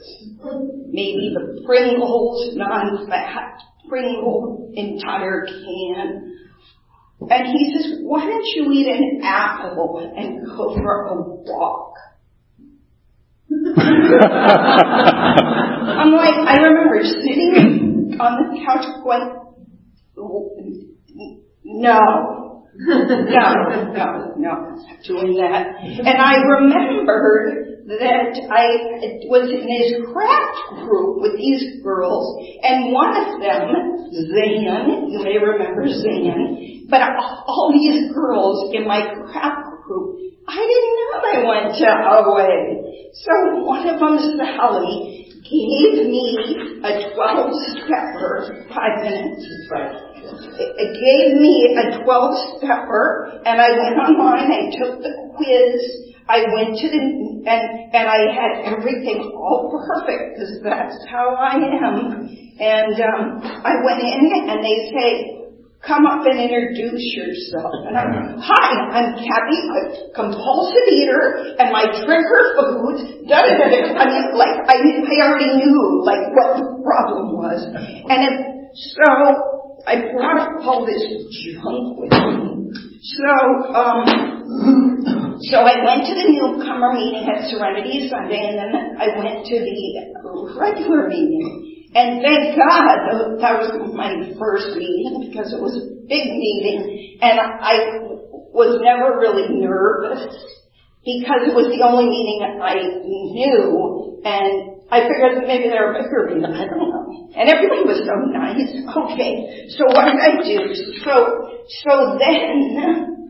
maybe 0.89 1.35
the 1.35 1.63
Pringles 1.67 2.57
non-fat 2.57 3.61
Pringle 3.89 4.73
entire 4.75 5.47
can. 5.47 6.31
And 7.21 7.47
he 7.47 7.73
says, 7.75 8.01
why 8.03 8.27
don't 8.27 8.45
you 8.55 8.73
eat 8.73 8.89
an 8.89 9.21
apple 9.23 10.13
and 10.17 10.45
go 10.47 10.75
for 10.75 11.07
a 11.07 11.23
walk? 11.23 11.95
I'm 15.97 16.13
like, 16.13 16.35
I 16.35 16.57
remember 16.61 17.03
sitting 17.05 18.17
on 18.21 18.33
the 18.43 18.65
couch 18.65 18.87
going, 19.03 19.41
no, 21.65 22.44
no, 22.77 23.49
no, 23.95 24.35
no, 24.37 24.53
doing 25.07 25.39
that. 25.39 25.79
And 25.79 26.19
I 26.19 26.35
remembered 26.43 27.87
that 27.87 28.35
I 28.51 28.67
was 29.31 29.47
in 29.47 29.63
this 29.63 29.95
craft 30.11 30.83
group 30.83 31.23
with 31.23 31.37
these 31.37 31.83
girls, 31.85 32.35
and 32.63 32.93
one 32.93 33.15
of 33.15 33.39
them, 33.39 34.11
Zan, 34.11 35.11
you 35.11 35.23
may 35.23 35.39
remember 35.39 35.87
Zan, 35.87 36.89
but 36.91 37.01
all 37.47 37.71
these 37.73 38.13
girls 38.13 38.75
in 38.75 38.89
my 38.89 39.07
craft 39.31 39.85
group, 39.87 40.19
I 40.49 40.59
didn't 40.59 40.95
know 40.99 41.15
they 41.23 41.47
went 41.47 41.79
to 41.79 41.87
OA. 41.87 42.51
So 43.15 43.65
one 43.65 43.87
of 43.89 44.01
them, 44.01 44.19
Sally, 44.35 45.31
gave 45.45 46.09
me 46.09 46.81
a 46.83 47.15
12 47.15 47.51
stepper, 47.71 48.67
five 48.69 49.05
minutes. 49.05 49.47
It 50.25 50.91
gave 50.95 51.41
me 51.41 51.77
a 51.77 52.05
12 52.05 52.59
stepper 52.59 53.41
and 53.45 53.61
I 53.61 53.71
went 53.77 53.97
online, 53.99 54.51
I 54.51 54.71
took 54.73 55.03
the 55.03 55.13
quiz, 55.37 56.15
I 56.29 56.41
went 56.53 56.79
to 56.81 56.87
the, 56.89 57.01
and, 57.45 57.63
and 57.93 58.07
I 58.09 58.33
had 58.33 58.73
everything 58.73 59.21
all 59.37 59.69
perfect 59.77 60.37
because 60.37 60.61
that's 60.65 60.97
how 61.11 61.37
I 61.37 61.61
am. 61.61 62.29
And 62.59 62.95
um, 62.97 63.43
I 63.43 63.75
went 63.85 64.01
in 64.01 64.49
and 64.49 64.65
they 64.65 64.91
say, 64.95 65.35
come 65.87 66.07
up 66.07 66.25
and 66.25 66.41
introduce 66.41 67.05
yourself. 67.13 67.73
And 67.87 67.97
I'm, 67.97 68.41
hi, 68.41 68.69
I'm 68.89 69.21
Kathy, 69.21 69.61
a 69.69 70.15
compulsive 70.17 70.89
eater, 70.91 71.57
and 71.59 71.73
my 71.73 71.85
trigger 71.93 72.41
foods, 72.57 73.29
da 73.29 73.45
da 73.45 73.53
da 73.53 73.69
da. 73.69 74.01
I 74.01 74.05
mean, 74.09 74.25
like, 74.33 74.57
I, 74.65 74.77
I 74.81 75.17
already 75.29 75.61
knew, 75.61 76.03
like, 76.05 76.25
what 76.33 76.57
the 76.57 76.81
problem 76.81 77.37
was. 77.37 77.61
And 78.09 78.19
it, 78.25 78.35
so, 78.73 79.64
I 79.87 80.13
brought 80.13 80.65
all 80.65 80.87
this 80.87 81.05
junk 81.45 81.99
with 81.99 82.13
me. 82.13 82.65
So, 83.05 83.33
um, 83.75 85.39
so 85.45 85.61
I 85.61 85.85
went 85.85 86.09
to 86.09 86.15
the 86.17 86.27
newcomer 86.33 86.93
meeting 86.95 87.29
at 87.29 87.51
Serenity 87.51 88.09
Sunday, 88.09 88.49
and 88.49 88.57
then 88.57 88.73
I 88.97 89.13
went 89.19 89.45
to 89.45 89.57
the 89.61 90.57
regular 90.57 91.09
meeting. 91.09 91.91
And 91.95 92.23
thank 92.23 92.59
God 92.59 93.39
that 93.39 93.55
was 93.61 93.71
my 93.95 94.35
first 94.41 94.75
meeting 94.75 95.31
because 95.31 95.53
it 95.53 95.61
was 95.61 95.79
a 95.79 95.95
big 96.09 96.27
meeting 96.27 97.19
and 97.23 97.39
I 97.39 98.03
was 98.51 98.83
never 98.83 99.19
really 99.19 99.47
nervous 99.63 100.35
because 101.07 101.47
it 101.47 101.55
was 101.55 101.71
the 101.71 101.87
only 101.87 102.11
meeting 102.11 102.43
I 102.59 102.99
knew 102.99 104.23
and 104.25 104.75
I 104.91 105.07
figured 105.07 105.47
maybe 105.47 105.71
there 105.71 105.87
were 105.87 106.03
bigger 106.03 106.35
meetings, 106.35 106.51
I 106.51 106.67
don't 106.67 106.83
know. 106.83 106.94
And 107.37 107.49
everybody 107.49 107.85
was 107.85 108.01
so 108.05 108.17
nice. 108.31 108.71
Okay, 109.05 109.69
so 109.77 109.85
what 109.91 110.07
did 110.07 110.21
I 110.21 110.43
do? 110.43 110.75
So, 111.03 111.15
so 111.83 112.19
then 112.19 113.25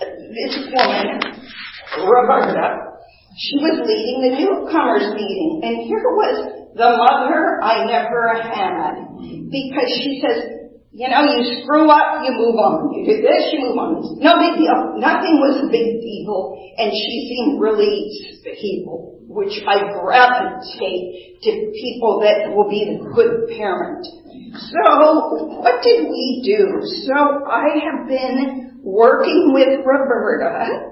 this 0.00 0.54
woman, 0.72 1.20
Roberta, 2.04 2.88
she 3.36 3.56
was 3.56 3.84
leading 3.86 4.18
the 4.26 4.32
newcomers 4.42 5.14
meeting 5.14 5.60
and 5.62 5.76
here 5.86 6.02
was 6.10 6.58
the 6.74 6.90
mother 6.90 7.60
I 7.62 7.84
never 7.86 8.34
had. 8.42 9.08
Because 9.50 9.88
she 10.02 10.22
says, 10.22 10.57
you 10.92 11.08
know, 11.08 11.20
you 11.20 11.62
screw 11.62 11.90
up, 11.90 12.24
you 12.24 12.32
move 12.32 12.56
on. 12.56 12.96
You 12.96 13.04
do 13.04 13.20
this, 13.20 13.52
you 13.52 13.60
move 13.60 13.76
on. 13.76 14.00
No 14.24 14.40
big 14.40 14.56
deal. 14.56 14.96
Nothing 14.96 15.36
was 15.36 15.60
a 15.60 15.68
big 15.68 16.00
deal. 16.00 16.56
And 16.80 16.88
she 16.88 17.28
seemed 17.28 17.60
really 17.60 18.08
stable, 18.40 19.20
which 19.28 19.60
I 19.68 19.92
gravitate 19.92 21.44
to 21.44 21.50
people 21.76 22.24
that 22.24 22.56
will 22.56 22.72
be 22.72 22.88
the 22.88 23.04
good 23.12 23.52
parent. 23.52 24.00
So, 24.56 25.60
what 25.60 25.84
did 25.84 26.08
we 26.08 26.40
do? 26.40 26.80
So, 27.04 27.16
I 27.44 27.84
have 27.84 28.08
been 28.08 28.80
working 28.80 29.52
with 29.52 29.84
Roberta 29.84 30.88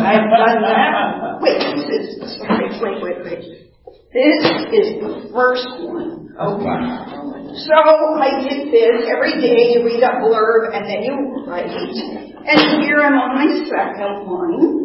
I've 0.00 0.32
done 0.32 0.64
that. 0.64 1.36
Wait, 1.40 1.60
this 1.76 1.88
is, 1.92 2.08
sorry, 2.38 2.68
wait, 2.80 3.02
wait, 3.02 3.18
wait. 3.24 3.65
This 4.12 4.44
is 4.70 5.00
the 5.02 5.30
first 5.34 5.66
one. 5.82 6.30
Okay. 6.38 6.78
So 7.66 7.72
I 7.72 8.44
did 8.44 8.68
this 8.68 9.08
every 9.08 9.40
day. 9.40 9.72
You 9.74 9.82
read 9.84 10.02
a 10.02 10.20
blurb 10.20 10.74
and 10.76 10.84
then 10.84 11.02
you 11.02 11.42
write. 11.46 11.64
And 11.66 12.82
here 12.84 13.00
I'm 13.00 13.18
on 13.18 13.34
my 13.34 13.64
second 13.64 14.28
one. 14.28 14.84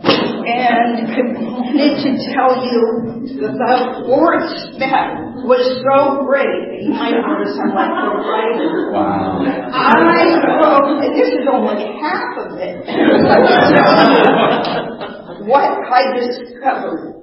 And 0.00 1.04
I 1.10 1.20
wanted 1.36 2.00
to 2.00 2.10
tell 2.32 2.64
you 2.64 3.28
that 3.36 3.52
the 3.52 4.08
fourth 4.08 4.48
step 4.72 5.44
was 5.44 5.60
so 5.84 6.24
great. 6.24 6.80
You 6.80 6.96
might 6.96 7.20
notice 7.20 7.52
I'm 7.60 7.76
like 7.76 7.92
a 7.92 8.08
writer. 8.16 8.96
Wow. 8.96 9.44
I 9.44 10.40
wrote, 10.56 11.04
and 11.04 11.12
this 11.12 11.36
is 11.36 11.44
only 11.52 11.84
half 12.00 12.32
of 12.40 12.56
it. 12.56 12.80
what 15.44 15.68
I 15.92 16.16
discovered. 16.16 17.19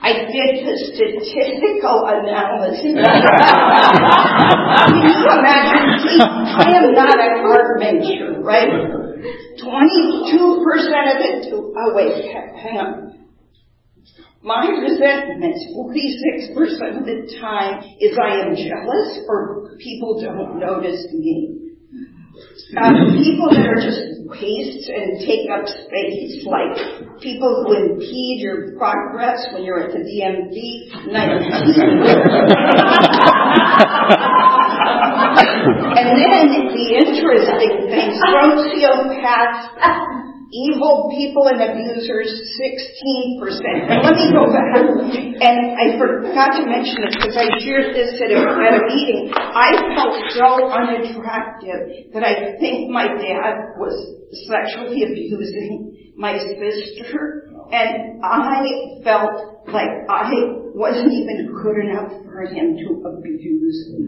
I 0.00 0.12
did 0.30 0.64
the 0.64 0.74
statistical 0.94 2.06
analysis. 2.06 2.80
Can 2.94 3.02
you 5.04 5.20
imagine? 5.26 5.98
See, 6.06 6.20
I 6.22 6.70
am 6.76 6.94
not 6.94 7.18
a 7.18 7.42
art 7.44 7.78
major, 7.78 8.40
right? 8.40 8.68
22% 9.58 9.58
of 9.58 11.18
it, 11.20 11.50
to, 11.50 11.74
oh 11.76 11.90
wait, 11.94 12.32
hang 12.32 12.78
on. 12.78 13.08
My 14.40 14.68
resentment, 14.68 15.56
46% 15.76 16.98
of 16.98 17.04
the 17.04 17.36
time, 17.40 17.82
is 18.00 18.16
I 18.16 18.46
am 18.46 18.54
jealous 18.54 19.18
or 19.28 19.76
people 19.78 20.22
don't 20.22 20.60
notice 20.60 21.06
me. 21.12 21.67
Um, 22.76 23.16
people 23.16 23.48
that 23.48 23.64
are 23.64 23.80
just 23.80 24.28
waste 24.28 24.90
and 24.92 25.24
take 25.24 25.48
up 25.48 25.64
space, 25.64 26.44
like 26.44 26.76
people 27.20 27.64
who 27.64 27.72
impede 27.72 28.40
your 28.40 28.76
progress 28.76 29.46
when 29.52 29.64
you're 29.64 29.80
at 29.80 29.92
the 29.92 30.04
DMV. 30.04 30.92
and 35.96 36.08
then 36.12 36.68
the 36.68 36.86
interesting 37.00 37.88
thing, 37.88 38.12
sociopaths 38.20 40.17
evil 40.52 41.12
people 41.12 41.48
and 41.48 41.60
abusers, 41.60 42.32
16%. 42.56 43.38
And 43.88 44.02
let 44.02 44.16
me 44.16 44.32
go 44.32 44.48
back. 44.48 44.80
And 45.38 45.58
I 45.76 45.98
forgot 45.98 46.56
to 46.56 46.64
mention 46.64 47.04
this 47.04 47.14
because 47.16 47.36
I 47.36 47.48
shared 47.60 47.94
this 47.94 48.16
at 48.16 48.30
a, 48.32 48.40
at 48.40 48.80
a 48.80 48.82
meeting. 48.88 49.30
I 49.34 49.76
felt 49.94 50.16
so 50.32 50.72
unattractive 50.72 52.12
that 52.14 52.24
I 52.24 52.56
think 52.58 52.90
my 52.90 53.06
dad 53.06 53.76
was 53.76 53.92
sexually 54.48 55.04
abusing 55.04 56.14
my 56.16 56.38
sister. 56.38 57.52
And 57.70 58.24
I 58.24 59.04
felt 59.04 59.68
like 59.68 59.92
I 60.08 60.57
wasn't 60.78 61.10
even 61.10 61.50
good 61.60 61.76
enough 61.90 62.12
for 62.22 62.46
him 62.46 62.78
to 62.78 63.02
abuse 63.02 63.90
me. 63.98 64.06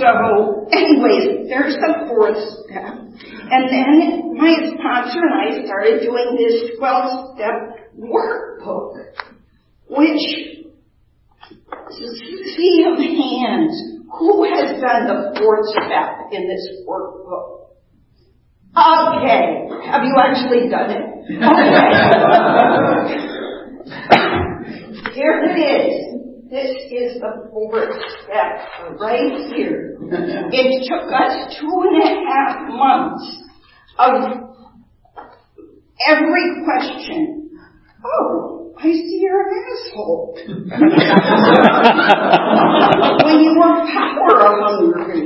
So, 0.00 0.64
anyways, 0.72 1.48
there's 1.52 1.76
the 1.76 2.08
fourth 2.08 2.40
step. 2.64 2.96
And 2.96 3.68
then 3.68 4.32
my 4.40 4.56
sponsor 4.72 5.20
and 5.20 5.36
I 5.36 5.66
started 5.66 6.00
doing 6.00 6.36
this 6.40 6.78
12 6.78 7.36
step 7.36 7.56
workbook, 8.00 9.04
which, 9.90 10.24
see 12.56 12.86
of 12.88 12.96
hands, 12.96 14.00
who 14.18 14.44
has 14.48 14.80
done 14.80 15.06
the 15.06 15.36
fourth 15.38 15.68
step 15.68 16.32
in 16.32 16.48
this 16.48 16.64
workbook? 16.88 17.68
Okay. 18.74 19.68
Have 19.90 20.04
you 20.04 20.16
actually 20.18 20.70
done 20.70 20.90
it? 20.90 21.04
Okay. 23.04 24.40
Here 25.14 25.44
it 25.44 25.58
is. 25.60 26.14
This 26.50 26.70
is 26.90 27.20
the 27.20 27.48
fourth 27.50 27.94
step 28.22 28.58
right 29.00 29.36
here. 29.54 29.96
It 30.00 30.88
took 30.88 31.12
us 31.12 31.56
two 31.58 31.82
and 31.82 32.02
a 32.02 32.04
half 32.28 32.56
months 32.68 33.26
of 33.98 34.12
every 36.06 36.46
question. 36.64 37.20
Oh, 38.04 38.74
I 38.78 38.82
see 38.84 39.18
you're 39.22 39.40
an 39.40 39.48
asshole. 39.72 40.34
when 43.24 43.36
you 43.40 43.52
were 43.58 43.76
power 43.92 44.36
hungry. 44.60 45.20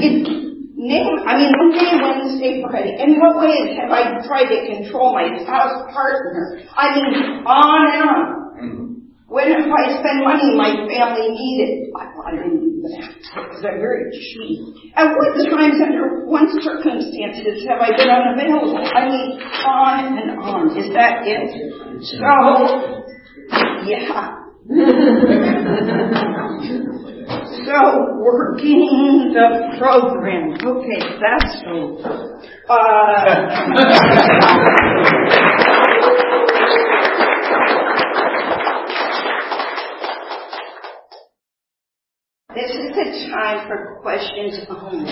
It, 0.00 0.38
Name, 0.78 1.18
I 1.26 1.34
mean, 1.34 1.50
Monday, 1.58 1.90
Wednesday, 2.00 2.62
Friday. 2.62 2.94
In 3.02 3.18
what 3.18 3.42
ways 3.42 3.74
have 3.82 3.90
I 3.90 4.22
tried 4.24 4.46
to 4.46 4.62
control 4.64 5.10
my 5.12 5.26
spouse 5.42 5.90
partner? 5.92 6.62
I 6.70 6.94
mean, 6.94 7.42
on 7.44 7.82
and 7.92 8.02
on. 8.08 8.47
When 9.28 9.44
I 9.44 10.00
spend 10.00 10.24
money 10.24 10.56
my 10.56 10.72
family 10.88 11.28
needed, 11.28 11.92
I, 11.94 12.08
I 12.26 12.30
didn't 12.32 12.64
do 12.64 12.80
that 12.80 13.12
because 13.12 13.60
I'm 13.62 13.76
very 13.78 14.08
cheap. 14.10 14.72
At 14.96 15.12
what 15.12 15.36
the 15.36 15.44
times, 15.50 15.78
under 15.84 16.24
what 16.24 16.48
circumstances 16.64 17.66
have 17.68 17.76
I 17.78 17.90
been 17.94 18.08
unavailable? 18.08 18.80
I 18.82 19.04
mean, 19.06 19.38
on 19.68 20.16
and 20.18 20.40
on. 20.40 20.70
Is 20.78 20.90
that 20.94 21.26
it? 21.28 21.50
So, 22.08 22.16
yeah. 23.84 24.32
so, 27.68 28.16
working 28.18 29.32
the 29.34 29.76
program. 29.78 30.54
Okay, 30.56 31.00
that's 31.20 31.64
over. 31.68 32.40
Uh, 32.68 32.74
This 42.58 42.72
is 42.72 42.90
the 42.90 43.30
time 43.30 43.68
for 43.68 44.00
questions 44.02 44.58
only. 44.68 45.06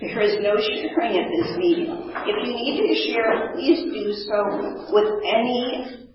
There 0.00 0.22
is 0.22 0.40
no 0.40 0.56
sharing 0.56 1.20
at 1.20 1.28
this 1.28 1.58
meeting. 1.58 1.92
If 2.24 2.36
you 2.40 2.54
need 2.56 2.80
to 2.80 3.12
share, 3.12 3.52
please 3.52 3.84
do 3.92 4.12
so 4.24 4.88
with 4.88 5.20
any 5.28 6.07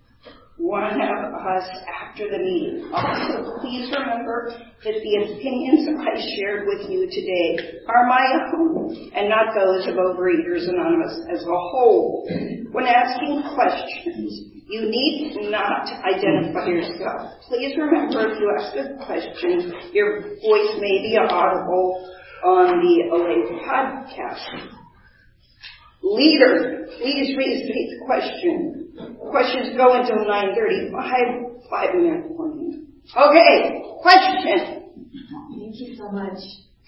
one 0.63 0.95
of 0.95 1.35
us 1.35 1.67
after 1.91 2.23
the 2.31 2.39
meeting. 2.39 2.87
Also, 2.95 3.59
please 3.59 3.91
remember 3.91 4.47
that 4.79 4.95
the 4.95 5.15
opinions 5.27 5.91
I 5.99 6.15
shared 6.39 6.63
with 6.71 6.89
you 6.89 7.03
today 7.11 7.83
are 7.85 8.07
my 8.07 8.23
own 8.55 9.11
and 9.13 9.27
not 9.27 9.51
those 9.51 9.85
of 9.91 9.95
Overeaters 9.95 10.69
Anonymous 10.69 11.19
as 11.35 11.43
a 11.43 11.59
whole. 11.67 12.25
When 12.71 12.85
asking 12.87 13.43
questions, 13.53 14.63
you 14.69 14.87
need 14.87 15.51
not 15.51 15.83
identify 15.99 16.65
yourself. 16.67 17.43
Please 17.49 17.75
remember 17.77 18.31
if 18.31 18.39
you 18.39 18.47
ask 18.57 18.73
a 18.77 19.05
question, 19.05 19.73
your 19.91 20.21
voice 20.21 20.79
may 20.79 21.03
be 21.03 21.17
audible 21.19 22.09
on 22.45 22.79
the 22.79 23.11
OA 23.11 23.59
podcast. 23.67 24.82
Leader, 26.03 26.85
please 26.97 27.35
restate 27.37 27.89
the 27.95 28.05
question. 28.05 28.93
Questions 29.31 29.75
go 29.77 29.93
until 29.93 30.17
9.30. 30.27 30.91
Five, 30.91 31.63
five 31.69 31.95
minute 31.95 32.29
warning. 32.29 32.87
Okay, 33.15 33.81
question. 34.01 34.91
Thank 35.57 35.75
you 35.79 35.95
so 35.97 36.11
much. 36.11 36.37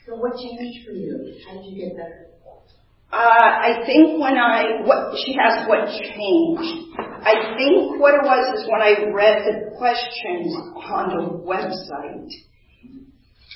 So 0.06 0.16
what 0.16 0.36
changed 0.38 0.86
for 0.86 0.92
you? 0.92 1.40
How 1.48 1.56
did 1.56 1.66
you 1.66 1.88
get 1.88 1.98
better? 1.98 2.28
Uh, 3.12 3.18
I 3.18 3.84
think 3.86 4.20
when 4.20 4.36
I, 4.38 4.84
what, 4.84 5.16
she 5.24 5.38
asked 5.40 5.70
what 5.70 5.88
changed. 5.88 6.92
I 7.00 7.56
think 7.56 8.00
what 8.02 8.14
it 8.16 8.24
was 8.24 8.60
is 8.60 8.68
when 8.70 8.82
I 8.82 9.10
read 9.14 9.46
the 9.46 9.78
questions 9.78 10.54
on 10.76 11.10
the 11.16 11.24
website. 11.48 12.30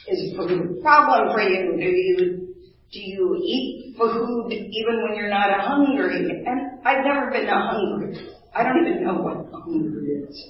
Is 0.08 0.34
a 0.34 0.82
problem 0.82 1.34
for 1.34 1.42
you? 1.42 1.78
Do 1.78 1.86
you, 1.86 2.49
do 2.92 3.00
you 3.00 3.40
eat 3.44 3.96
food 3.98 4.52
even 4.52 5.04
when 5.04 5.16
you're 5.16 5.30
not 5.30 5.60
hungry? 5.62 6.44
And 6.46 6.80
I've 6.86 7.06
never 7.06 7.32
been 7.32 7.48
hungry. 7.48 8.18
I 8.56 8.64
don't 8.64 8.88
even 8.88 9.04
know 9.04 9.16
what 9.16 9.62
hunger 9.62 10.02
is. 10.06 10.44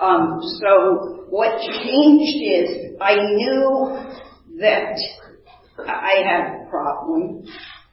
Um, 0.00 0.40
so 0.60 1.26
what 1.30 1.60
changed 1.60 2.42
is 2.42 2.96
I 3.00 3.14
knew 3.14 3.98
that 4.60 4.98
I 5.86 6.22
had 6.24 6.66
a 6.66 6.70
problem 6.70 7.46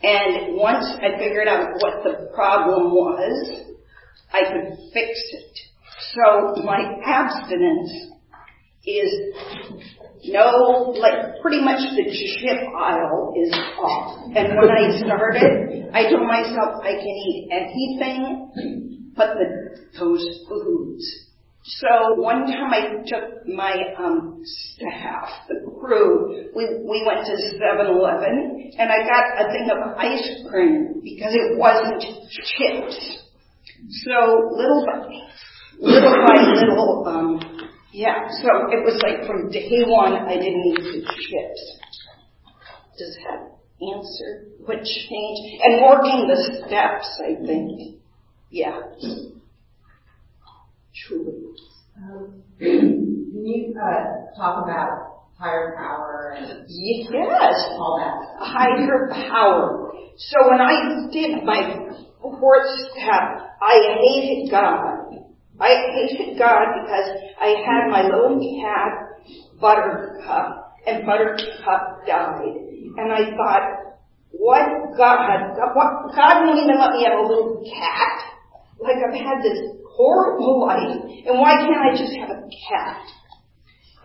and 0.03 0.57
once 0.57 0.85
I 0.97 1.17
figured 1.17 1.47
out 1.47 1.69
what 1.79 2.03
the 2.03 2.29
problem 2.33 2.91
was, 2.91 3.75
I 4.33 4.41
could 4.51 4.77
fix 4.93 5.09
it. 5.31 5.59
So 6.13 6.61
my 6.63 6.99
abstinence 7.05 8.12
is 8.85 9.33
no, 10.25 10.93
like 10.97 11.41
pretty 11.41 11.61
much 11.61 11.79
the 11.95 12.05
chip 12.07 12.59
aisle 12.77 13.33
is 13.35 13.53
off. 13.77 14.23
And 14.35 14.55
when 14.55 14.71
I 14.71 14.97
started, 14.99 15.89
I 15.93 16.09
told 16.09 16.27
myself 16.27 16.81
I 16.81 16.93
can 16.95 17.15
eat 17.27 17.49
anything 17.51 19.13
but 19.15 19.35
the, 19.35 19.99
those 19.99 20.45
foods. 20.47 21.23
So 21.65 21.87
one 22.15 22.45
time 22.47 22.73
I 22.73 23.03
took 23.05 23.47
my 23.47 23.73
um, 23.97 24.41
staff, 24.43 25.29
the 25.47 25.71
crew, 25.79 26.49
we, 26.55 26.65
we 26.89 27.03
went 27.05 27.25
to 27.25 27.33
7-Eleven 27.33 28.71
and 28.77 28.91
I 28.91 28.97
got 28.97 29.23
a 29.39 29.51
thing 29.51 29.69
of 29.71 29.97
ice 29.97 30.43
cream 30.49 31.01
because 31.03 31.33
it 31.33 31.57
wasn't 31.57 32.01
chips. 32.01 33.23
So 34.05 34.49
little 34.57 34.85
by 34.85 35.07
little 35.79 36.15
by 36.27 36.41
little, 36.53 37.03
um, 37.07 37.52
yeah. 37.93 38.27
So 38.41 38.49
it 38.73 38.83
was 38.83 38.99
like 39.03 39.25
from 39.27 39.49
day 39.49 39.83
one 39.85 40.13
I 40.13 40.35
didn't 40.35 40.65
eat 40.65 41.05
chips. 41.05 41.61
Does 42.97 43.17
that 43.23 43.53
answer 43.81 44.45
what 44.65 44.77
changed? 44.83 45.61
And 45.63 45.81
working 45.81 46.27
the 46.27 46.65
steps, 46.67 47.07
I 47.23 47.45
think. 47.45 47.99
Yeah. 48.49 48.79
Truly. 51.05 51.33
Um, 51.97 52.43
can 52.59 53.45
you 53.45 53.73
uh, 53.75 54.37
talk 54.37 54.63
about 54.63 54.89
higher 55.37 55.75
power 55.77 56.35
and 56.37 56.65
Yes. 56.67 57.53
all 57.71 57.99
that? 57.99 58.45
higher 58.47 59.09
power. 59.29 59.91
So 60.17 60.49
when 60.49 60.61
I 60.61 61.07
did 61.11 61.43
my 61.43 61.89
fourth 62.21 62.67
step, 62.91 63.49
I 63.61 63.97
hated 63.99 64.51
God. 64.51 65.02
I 65.59 65.69
hated 65.93 66.37
God 66.37 66.65
because 66.81 67.09
I 67.39 67.55
had 67.61 67.91
my 67.91 68.03
little 68.03 68.39
cat, 68.61 69.23
Buttercup, 69.59 70.77
and 70.87 71.05
Buttercup 71.05 72.05
died. 72.07 72.57
And 72.97 73.11
I 73.11 73.31
thought, 73.37 73.93
what 74.31 74.97
God, 74.97 75.55
what, 75.75 76.15
God 76.15 76.45
won't 76.45 76.59
even 76.59 76.79
let 76.79 76.91
me 76.91 77.05
have 77.05 77.19
a 77.19 77.27
little 77.27 77.63
cat. 77.63 78.33
Like 78.81 78.97
I've 78.97 79.13
had 79.13 79.41
this 79.43 79.59
horrible 79.95 80.65
life, 80.65 81.01
and 81.25 81.39
why 81.39 81.55
can't 81.55 81.79
I 81.79 81.95
just 81.95 82.17
have 82.17 82.29
a 82.29 82.41
cat? 82.69 83.05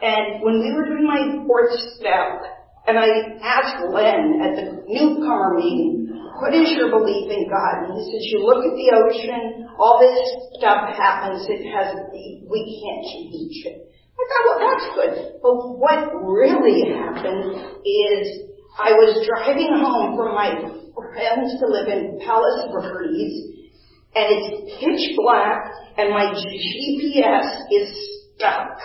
And 0.00 0.42
when 0.42 0.60
we 0.60 0.72
were 0.72 0.86
doing 0.86 1.06
my 1.06 1.44
fourth 1.46 1.72
step, 1.96 2.44
and 2.86 2.98
I 2.98 3.08
asked 3.42 3.84
Len 3.90 4.40
at 4.42 4.56
the 4.56 4.84
newcomer 4.86 5.54
meeting, 5.56 6.07
what 6.40 6.54
is 6.54 6.70
your 6.72 6.90
belief 6.90 7.30
in 7.30 7.50
God? 7.50 7.88
And 7.88 7.98
he 7.98 8.04
says, 8.06 8.22
you 8.30 8.42
look 8.42 8.62
at 8.64 8.74
the 8.74 8.88
ocean, 8.94 9.68
all 9.78 9.98
this 10.00 10.18
stuff 10.58 10.88
happens, 10.94 11.46
it 11.48 11.66
has, 11.70 11.94
we 12.12 12.60
can't 12.80 13.02
change 13.06 13.66
it. 13.66 13.78
I 14.18 14.22
thought, 14.26 14.44
well, 14.46 14.60
that's 14.62 14.86
good. 14.94 15.14
But 15.42 15.56
what 15.78 16.10
really 16.22 16.90
happened 16.90 17.54
is 17.86 18.50
I 18.78 18.92
was 18.92 19.26
driving 19.26 19.78
home 19.78 20.16
from 20.16 20.34
my 20.34 20.54
friends 20.94 21.54
to 21.60 21.66
live 21.66 21.88
in 21.88 22.18
Palos 22.24 22.70
Verdes, 22.72 23.70
and 24.14 24.26
it's 24.30 24.78
pitch 24.80 25.16
black, 25.16 25.70
and 25.96 26.10
my 26.10 26.34
GPS 26.34 27.46
is 27.70 27.94
stuck 28.34 28.78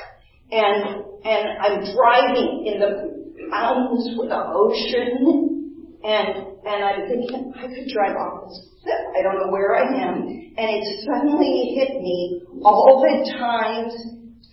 and 0.53 1.03
and 1.25 1.47
I'm 1.61 1.79
driving 1.95 2.65
in 2.67 2.79
the 2.79 3.47
mountains 3.49 4.15
with 4.17 4.29
the 4.29 4.43
ocean, 4.53 5.97
and 6.03 6.52
and 6.65 6.83
I'm 6.83 7.07
thinking 7.07 7.53
I 7.55 7.67
could 7.67 7.87
drive 7.93 8.15
off 8.15 8.47
this 8.47 8.67
cliff. 8.83 9.03
I 9.19 9.21
don't 9.23 9.39
know 9.39 9.51
where 9.51 9.75
I 9.75 9.83
am, 9.83 10.23
and 10.57 10.67
it 10.69 10.83
suddenly 11.05 11.75
hit 11.75 12.01
me 12.01 12.41
all 12.63 13.03
the 13.03 13.31
times 13.37 13.93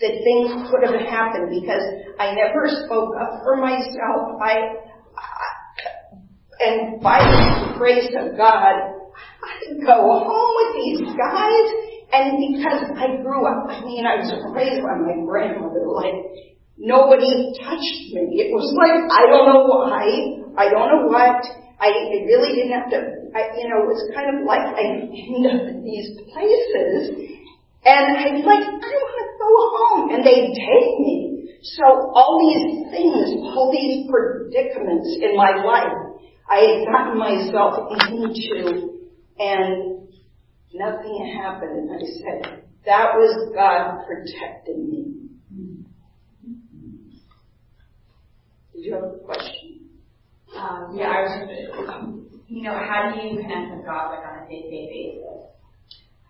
that 0.00 0.14
things 0.24 0.70
could 0.70 0.82
have 0.88 1.00
happened 1.06 1.50
because 1.50 1.82
I 2.18 2.34
never 2.34 2.66
spoke 2.86 3.14
up 3.20 3.42
for 3.44 3.56
myself. 3.56 4.40
I, 4.42 4.80
I 5.16 5.50
and 6.60 7.00
by 7.00 7.18
the 7.18 7.78
grace 7.78 8.12
of 8.18 8.36
God, 8.36 8.74
I 9.40 9.52
go 9.84 9.96
home 10.20 10.52
with 10.56 10.72
these 10.76 11.16
guys 11.16 11.90
and 12.12 12.42
because 12.42 12.90
I 12.98 13.22
grew 13.22 13.46
up, 13.46 13.70
I 13.70 13.84
mean, 13.84 14.04
I 14.04 14.18
was 14.18 14.34
raised 14.50 14.82
by 14.82 14.98
my 14.98 15.14
grandmother, 15.22 15.86
like, 15.94 16.26
nobody 16.76 17.54
touched 17.62 18.02
me. 18.10 18.42
It 18.42 18.50
was 18.50 18.66
like, 18.74 18.98
I 19.06 19.30
don't 19.30 19.46
know 19.46 19.62
why, 19.70 20.02
I 20.58 20.66
don't 20.68 20.90
know 20.90 21.06
what, 21.06 21.38
I 21.80 21.88
really 22.28 22.54
didn't 22.54 22.76
have 22.76 22.90
to, 22.92 22.98
I, 23.32 23.56
you 23.56 23.66
know, 23.72 23.82
it 23.82 23.88
was 23.88 24.04
kind 24.12 24.28
of 24.28 24.44
like 24.44 24.60
I 24.60 25.08
end 25.08 25.46
up 25.48 25.64
in 25.72 25.80
these 25.82 26.12
places, 26.28 27.16
and 27.88 28.04
I'm 28.20 28.44
like, 28.44 28.64
I 28.68 28.92
want 29.00 29.16
to 29.16 29.26
go 29.40 29.50
home, 29.72 30.04
and 30.14 30.20
they 30.20 30.52
take 30.52 30.92
me. 31.00 31.56
So 31.62 31.84
all 31.84 32.36
these 32.36 32.92
things, 32.92 33.40
all 33.56 33.72
these 33.72 34.08
predicaments 34.08 35.08
in 35.20 35.36
my 35.36 35.56
life, 35.64 36.20
I 36.48 36.58
had 36.60 36.84
gotten 36.84 37.18
myself 37.18 37.88
into, 37.96 39.00
and 39.38 40.00
Nothing 40.72 41.36
happened. 41.42 41.90
And 41.90 41.90
I 41.90 41.98
said, 41.98 42.62
that 42.86 43.14
was 43.14 43.52
God 43.54 44.06
protecting 44.06 44.90
me. 44.90 45.16
Did 48.72 48.84
you 48.84 48.94
have 48.94 49.02
a 49.04 49.18
question? 49.24 49.69
Um, 50.60 50.92
yeah, 50.94 51.08
I 51.08 51.22
was 51.24 51.32
just, 51.40 52.50
you 52.50 52.62
know, 52.62 52.76
how 52.76 53.14
do 53.14 53.26
you 53.26 53.40
connect 53.40 53.74
with 53.74 53.86
God 53.86 54.12
like 54.12 54.20
on 54.20 54.44
a 54.44 54.48
day-to-day 54.48 54.84
basis? 54.92 55.48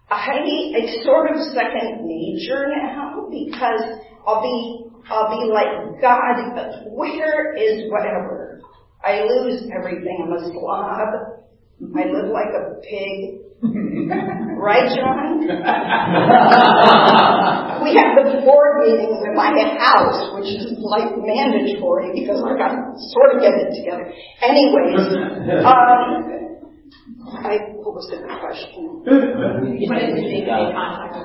I, 0.09 0.39
it's 0.79 1.05
sort 1.05 1.31
of 1.31 1.37
second 1.51 2.07
nature 2.07 2.71
now 2.71 3.27
because 3.31 3.83
I'll 4.27 4.43
be, 4.43 4.87
I'll 5.11 5.31
be 5.31 5.51
like, 5.51 6.01
God, 6.01 6.55
but 6.55 6.91
where 6.93 7.57
is 7.57 7.91
whatever? 7.91 8.61
I 9.03 9.23
lose 9.23 9.69
everything. 9.77 10.23
I'm 10.23 10.33
a 10.33 10.53
slob. 10.53 11.41
I 11.97 12.05
live 12.07 12.31
like 12.31 12.55
a 12.55 12.81
pig. 12.87 13.41
right, 14.61 14.87
John? 14.93 15.41
we 17.81 17.97
have 17.97 18.13
the 18.21 18.45
board 18.45 18.85
meetings 18.85 19.25
in 19.25 19.35
my 19.35 19.51
house, 19.81 20.37
which 20.37 20.53
is 20.53 20.77
like 20.85 21.17
mandatory 21.17 22.13
because 22.15 22.45
I 22.45 22.55
got 22.61 22.77
to 22.77 22.93
sort 23.17 23.35
of 23.35 23.41
get 23.41 23.57
it 23.57 23.73
together. 23.81 24.13
Anyways, 24.45 25.01
um, 25.65 26.51
I, 27.31 27.73
what 27.81 27.95
was 27.97 28.07
the 28.13 28.21
question? 28.21 29.03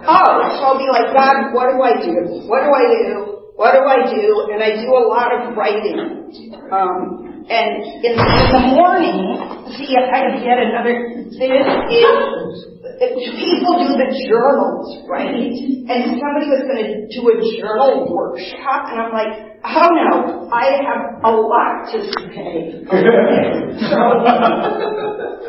oh, 0.08 0.32
so 0.56 0.62
I'll 0.64 0.80
be 0.80 0.88
like, 0.88 1.12
God, 1.12 1.52
what 1.52 1.68
do 1.72 1.82
I 1.84 2.00
do? 2.00 2.48
What 2.48 2.64
do 2.64 2.72
I 2.72 2.86
do? 3.04 3.36
What 3.56 3.72
do 3.72 3.84
I 3.88 4.04
do? 4.12 4.52
And 4.52 4.60
I 4.64 4.76
do 4.84 4.92
a 4.92 5.04
lot 5.08 5.32
of 5.32 5.56
writing. 5.56 5.96
Um, 6.72 7.46
and 7.48 7.84
in, 8.04 8.12
in 8.12 8.46
the 8.52 8.64
morning, 8.76 9.16
see, 9.78 9.96
I 9.96 10.12
have 10.12 10.44
yet 10.44 10.60
another, 10.60 11.24
this 11.30 11.40
is, 11.40 12.75
people 13.00 13.74
do 13.84 13.98
the 14.00 14.10
journals, 14.28 15.04
right? 15.08 15.52
And 15.86 16.18
somebody 16.18 16.48
was 16.48 16.64
going 16.64 16.82
to 16.82 17.08
do 17.12 17.22
a 17.30 17.38
journal 17.60 18.08
workshop, 18.08 18.90
and 18.92 19.00
I'm 19.02 19.12
like, 19.12 19.60
oh 19.64 19.90
no, 19.92 20.50
I 20.52 20.80
have 20.80 21.20
a 21.24 21.34
lot 21.34 21.92
to 21.92 22.00
say. 22.06 22.80
so, 23.92 24.00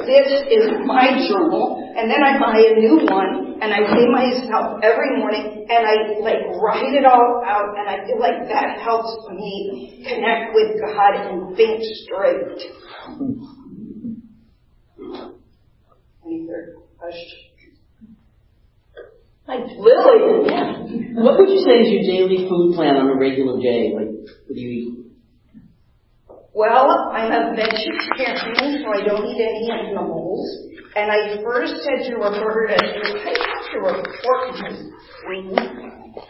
this 0.07 0.29
is 0.51 0.75
my 0.85 1.15
journal, 1.29 1.79
and 1.97 2.11
then 2.11 2.23
I 2.23 2.39
buy 2.39 2.59
a 2.59 2.75
new 2.81 3.07
one, 3.07 3.63
and 3.63 3.73
I 3.73 3.81
pay 3.87 4.07
myself 4.11 4.81
every 4.83 5.19
morning, 5.19 5.67
and 5.69 5.87
I 5.87 6.19
like 6.21 6.43
write 6.61 6.93
it 6.95 7.07
all 7.07 7.43
out, 7.47 7.77
and 7.79 7.89
I 7.89 8.07
feel 8.07 8.21
like 8.21 8.49
that 8.49 8.81
helps 8.81 9.15
me 9.31 10.05
connect 10.07 10.55
with 10.55 10.81
God 10.81 11.15
and 11.15 11.57
think 11.57 11.81
straight. 12.05 12.61
Any 16.27 16.49
question? 17.07 17.39
Like 19.47 19.63
Lillian. 19.79 21.15
What 21.23 21.39
would 21.39 21.49
you 21.49 21.63
say 21.63 21.87
is 21.87 21.95
your 21.95 22.03
daily 22.03 22.49
food 22.49 22.75
plan 22.75 22.97
on 22.97 23.15
a 23.15 23.17
regular 23.17 23.63
day? 23.63 23.95
Like, 23.95 24.11
what 24.11 24.55
do 24.55 24.61
you 24.61 24.71
eat? 24.71 25.07
Well, 26.53 27.13
I'm 27.13 27.31
a 27.31 27.55
vegetarian, 27.55 28.83
so 28.83 28.91
I 28.91 29.05
don't 29.07 29.27
eat 29.29 29.39
any 29.39 29.71
animals. 29.71 30.43
And 30.97 31.13
I 31.13 31.37
first 31.45 31.85
said 31.85 32.09
to 32.11 32.17
Roberta, 32.17 32.75
I 32.75 33.37
have 33.39 33.71
to 33.71 33.79
report 33.87 34.57
my 34.59 34.73
queen. 35.23 35.55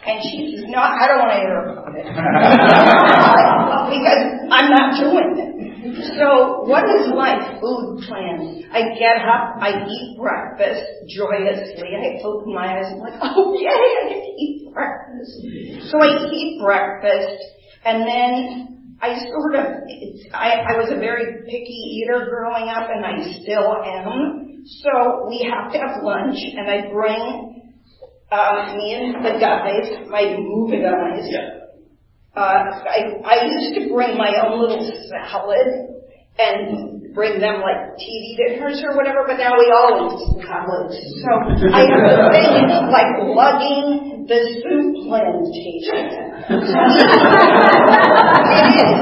And 0.05 0.19
she 0.21 0.53
says, 0.53 0.65
no, 0.67 0.77
I 0.77 1.07
don't 1.07 1.19
want 1.23 1.31
to 1.31 1.39
hear 1.39 1.57
about 1.63 1.95
it. 1.95 2.05
because 3.97 4.21
I'm 4.51 4.69
not 4.69 4.99
doing 4.99 5.39
it. 5.39 5.46
So 5.83 6.63
what 6.65 6.83
is 6.99 7.13
my 7.13 7.59
food 7.61 8.03
plan? 8.07 8.63
I 8.71 8.81
get 8.97 9.21
up, 9.21 9.61
I 9.61 9.85
eat 9.85 10.17
breakfast 10.17 10.83
joyously. 11.15 11.93
I 11.93 12.21
open 12.23 12.53
my 12.53 12.79
eyes 12.79 12.91
I'm 12.91 12.99
like, 12.99 13.13
oh 13.21 13.53
yay, 13.53 13.67
I 13.67 14.09
get 14.09 14.21
to 14.21 14.33
eat 14.41 14.73
breakfast. 14.73 15.91
So 15.91 16.01
I 16.01 16.29
eat 16.33 16.61
breakfast 16.61 17.43
and 17.85 18.07
then 18.07 18.97
I 19.01 19.19
sort 19.29 19.55
of, 19.55 19.65
I, 20.33 20.73
I 20.73 20.77
was 20.77 20.89
a 20.91 20.99
very 20.99 21.43
picky 21.45 22.01
eater 22.01 22.27
growing 22.29 22.69
up 22.69 22.89
and 22.89 23.05
I 23.05 23.39
still 23.41 23.75
am. 23.85 24.63
So 24.81 25.27
we 25.29 25.47
have 25.49 25.71
to 25.71 25.77
have 25.77 26.03
lunch 26.03 26.37
and 26.57 26.69
I 26.69 26.91
bring, 26.91 27.73
uh, 28.31 28.75
me 28.75 28.93
and 28.93 29.23
the 29.23 29.39
guys, 29.39 30.09
my 30.09 30.35
movie 30.37 30.81
guys, 30.81 31.29
uh, 31.33 31.66
I, 32.41 33.17
I 33.25 33.45
used 33.45 33.75
to 33.79 33.93
bring 33.93 34.17
my 34.17 34.33
own 34.45 34.59
little 34.61 34.83
salad 35.09 35.97
and 36.37 37.13
bring 37.13 37.41
them 37.41 37.61
like 37.65 37.97
TV 37.97 38.37
dinners 38.37 38.83
or 38.85 38.95
whatever, 38.95 39.25
but 39.25 39.37
now 39.37 39.57
we 39.57 39.73
all 39.73 40.05
eat 40.05 40.45
salads. 40.45 40.93
So 41.25 41.31
I 41.73 41.81
have 41.89 42.05
a 42.13 42.29
thing, 42.29 42.69
it's 42.69 42.93
like 42.93 43.11
lugging 43.25 44.25
the 44.29 44.37
Souplantation 44.61 46.27
it 46.49 46.63
is. 46.63 46.93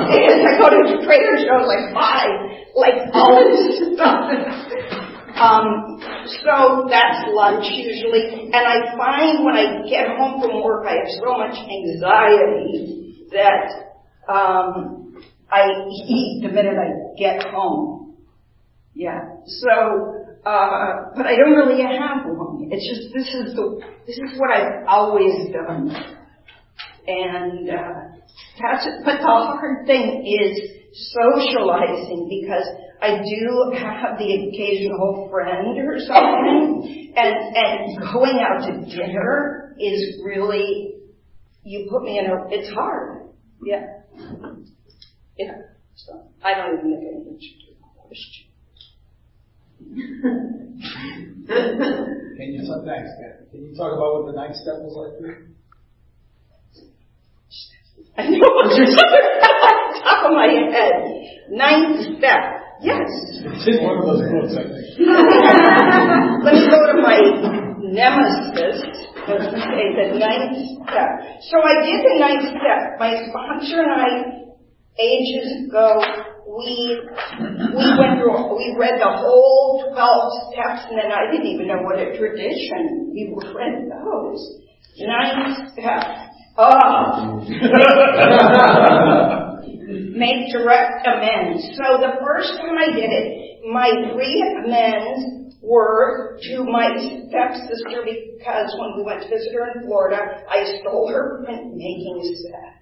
It 0.09 0.21
is. 0.31 0.39
I 0.41 0.53
go 0.57 0.69
to 0.71 1.05
Trader 1.05 1.35
Joe's 1.43 1.67
like 1.67 1.93
buy 1.93 2.25
like 2.73 2.97
all 3.13 3.35
this 3.43 3.93
stuff. 3.93 4.31
Um, 5.35 5.99
so 6.41 6.87
that's 6.89 7.27
lunch 7.27 7.67
usually, 7.67 8.47
and 8.47 8.55
I 8.55 8.95
find 8.95 9.43
when 9.43 9.55
I 9.55 9.83
get 9.87 10.07
home 10.15 10.41
from 10.41 10.63
work, 10.63 10.87
I 10.87 10.95
have 10.95 11.11
so 11.19 11.37
much 11.37 11.59
anxiety 11.59 13.04
that 13.35 14.31
um, 14.31 15.15
I 15.51 15.67
eat 15.91 16.41
the 16.43 16.49
minute 16.49 16.75
I 16.75 17.15
get 17.17 17.43
home. 17.51 18.15
Yeah. 18.93 19.19
So, 19.45 19.69
uh, 20.45 21.11
but 21.15 21.25
I 21.25 21.35
don't 21.35 21.53
really 21.53 21.83
have 21.83 22.25
one. 22.25 22.69
It's 22.71 22.87
just 22.87 23.13
this 23.13 23.27
is 23.27 23.55
the 23.55 23.81
this 24.07 24.17
is 24.17 24.39
what 24.39 24.51
I've 24.51 24.87
always 24.87 25.51
done. 25.51 25.91
And 27.07 27.69
uh, 27.69 28.17
that's 28.61 28.87
it. 28.87 29.05
But 29.05 29.17
the 29.17 29.27
hard 29.27 29.85
thing 29.85 30.25
is 30.25 30.75
socializing 31.13 32.27
because 32.29 32.65
I 33.01 33.21
do 33.21 33.77
have 33.77 34.17
the 34.17 34.47
occasional 34.47 35.27
friend 35.29 35.77
or 35.77 35.99
something, 35.99 37.13
and 37.15 37.35
and 37.55 38.13
going 38.13 38.39
out 38.39 38.65
to 38.65 38.95
dinner 38.95 39.75
is 39.77 40.21
really 40.25 40.95
you 41.63 41.87
put 41.89 42.03
me 42.03 42.19
in 42.19 42.27
a. 42.27 42.47
It's 42.49 42.71
hard. 42.73 43.24
Yeah. 43.65 44.01
Yeah. 45.37 45.57
So 45.95 46.29
I 46.43 46.53
don't 46.53 46.77
even 46.77 46.91
make 46.91 46.99
any 46.99 47.25
answer 47.25 47.51
to 47.59 47.73
the 47.73 47.81
question. 48.07 48.45
Can 52.37 52.53
you 52.53 52.61
thanks, 52.85 53.09
Can 53.51 53.59
you 53.65 53.75
talk 53.75 53.91
about 53.93 54.13
what 54.13 54.25
the 54.31 54.37
ninth 54.37 54.55
step 54.55 54.75
was 54.79 54.95
like 54.95 55.17
for 55.19 55.27
you? 55.27 55.55
I 58.17 58.29
know 58.29 58.37
what 58.39 58.77
you're 58.77 58.95
talking 58.95 59.35
top 60.05 60.25
of 60.29 60.31
my 60.37 60.47
head. 60.71 60.93
Ninth 61.49 62.17
step. 62.17 62.41
Yes. 62.81 63.09
It's 63.65 63.81
one 63.81 63.97
of 63.97 64.05
those 64.05 64.21
books, 64.29 64.53
I 64.53 64.63
think. 64.69 64.85
Let 66.45 66.53
me 66.53 66.69
go 66.69 66.77
to 66.85 67.01
my 67.01 67.17
nemesis. 67.91 68.81
Let's 69.27 69.51
say 69.51 69.93
the 69.93 70.17
ninth 70.17 70.57
step. 70.85 71.09
So 71.49 71.61
I 71.61 71.81
did 71.81 72.05
the 72.05 72.15
ninth 72.19 72.47
step. 72.49 72.99
My 72.99 73.27
sponsor 73.29 73.81
and 73.81 73.91
I, 73.91 74.07
ages 74.99 75.65
ago, 75.67 75.99
we 76.45 77.01
we 77.75 77.85
went 77.97 78.19
through 78.21 78.55
we 78.55 78.75
read 78.77 79.01
the 79.01 79.09
whole 79.17 79.83
twelve 79.91 80.31
steps 80.53 80.85
and 80.89 80.97
then 80.97 81.11
I 81.11 81.25
didn't 81.31 81.47
even 81.47 81.67
know 81.67 81.81
what 81.81 81.99
a 81.99 82.15
tradition 82.17 83.09
we 83.11 83.33
read 83.33 83.89
those. 83.89 84.61
Ninth 84.97 85.71
step. 85.73 86.03
Oh. 86.57 87.41
Make 89.87 90.51
direct 90.51 91.05
amends. 91.05 91.61
So 91.75 91.99
the 91.99 92.17
first 92.23 92.57
time 92.57 92.75
I 92.79 92.87
did 92.95 93.11
it, 93.11 93.59
my 93.71 93.91
three 94.13 94.41
amends 94.63 95.44
were 95.65 96.37
to 96.41 96.63
my 96.63 96.93
stepsister 96.93 98.05
because 98.05 98.69
when 98.79 98.97
we 98.97 99.03
went 99.03 99.21
to 99.23 99.29
visit 99.29 99.51
her 99.53 99.73
in 99.73 99.87
Florida, 99.87 100.45
I 100.49 100.63
stole 100.81 101.09
her 101.09 101.43
printmaking 101.43 102.21
set. 102.45 102.75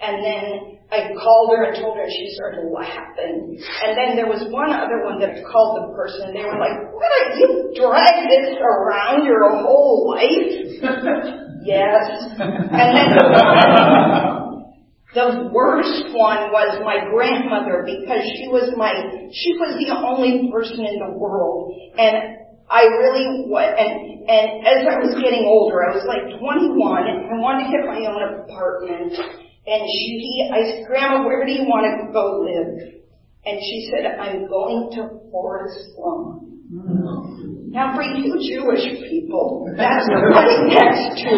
And 0.00 0.24
then 0.24 0.78
I 0.92 1.10
called 1.18 1.50
her 1.56 1.64
and 1.64 1.82
told 1.82 1.96
her 1.96 2.06
she 2.06 2.34
started 2.36 2.70
laughing. 2.70 3.58
And 3.82 3.96
then 3.96 4.16
there 4.16 4.28
was 4.28 4.46
one 4.52 4.70
other 4.70 5.02
one 5.04 5.18
that 5.20 5.42
called 5.50 5.82
the 5.82 5.94
person 5.96 6.28
and 6.28 6.36
they 6.36 6.44
were 6.44 6.60
like, 6.60 6.78
what 6.92 7.10
are 7.18 7.34
you 7.34 7.72
drag 7.74 8.28
this 8.28 8.54
around 8.60 9.24
your 9.24 9.62
whole 9.62 10.14
life? 10.14 11.44
Yes. 11.60 12.30
And 12.38 12.96
then 12.96 13.10
the 13.10 14.34
worst 15.52 16.12
one 16.12 16.52
was 16.52 16.84
my 16.84 17.08
grandmother 17.08 17.80
because 17.80 18.20
she 18.36 18.48
was 18.52 18.76
my, 18.76 18.92
she 19.32 19.56
was 19.56 19.80
the 19.80 19.88
only 19.96 20.52
person 20.52 20.84
in 20.84 21.00
the 21.00 21.16
world. 21.16 21.72
And 21.96 22.44
I 22.68 22.84
really 22.84 23.48
and, 23.48 23.92
and 24.28 24.46
as 24.68 24.84
I 24.84 25.00
was 25.00 25.16
getting 25.16 25.48
older, 25.48 25.80
I 25.80 25.96
was 25.96 26.04
like 26.04 26.28
21 26.36 27.08
and 27.08 27.24
I 27.24 27.40
wanted 27.40 27.64
to 27.64 27.72
get 27.72 27.88
my 27.88 28.04
own 28.04 28.44
apartment. 28.44 29.16
And 29.64 29.80
she, 29.88 30.44
I 30.52 30.60
said, 30.64 30.84
Grandma, 30.86 31.24
where 31.24 31.44
do 31.44 31.52
you 31.52 31.64
want 31.64 31.88
to 31.88 32.12
go 32.12 32.44
live? 32.44 33.00
And 33.48 33.56
she 33.64 33.88
said, 33.88 34.04
I'm 34.20 34.48
going 34.48 34.92
to 34.96 35.24
Forest 35.32 35.96
Lawn. 35.96 37.57
Now 37.70 37.94
for 37.94 38.00
you 38.00 38.32
Jewish 38.40 38.80
people, 39.12 39.68
that's 39.76 40.08
right 40.32 40.64
next 40.72 41.20
to 41.20 41.32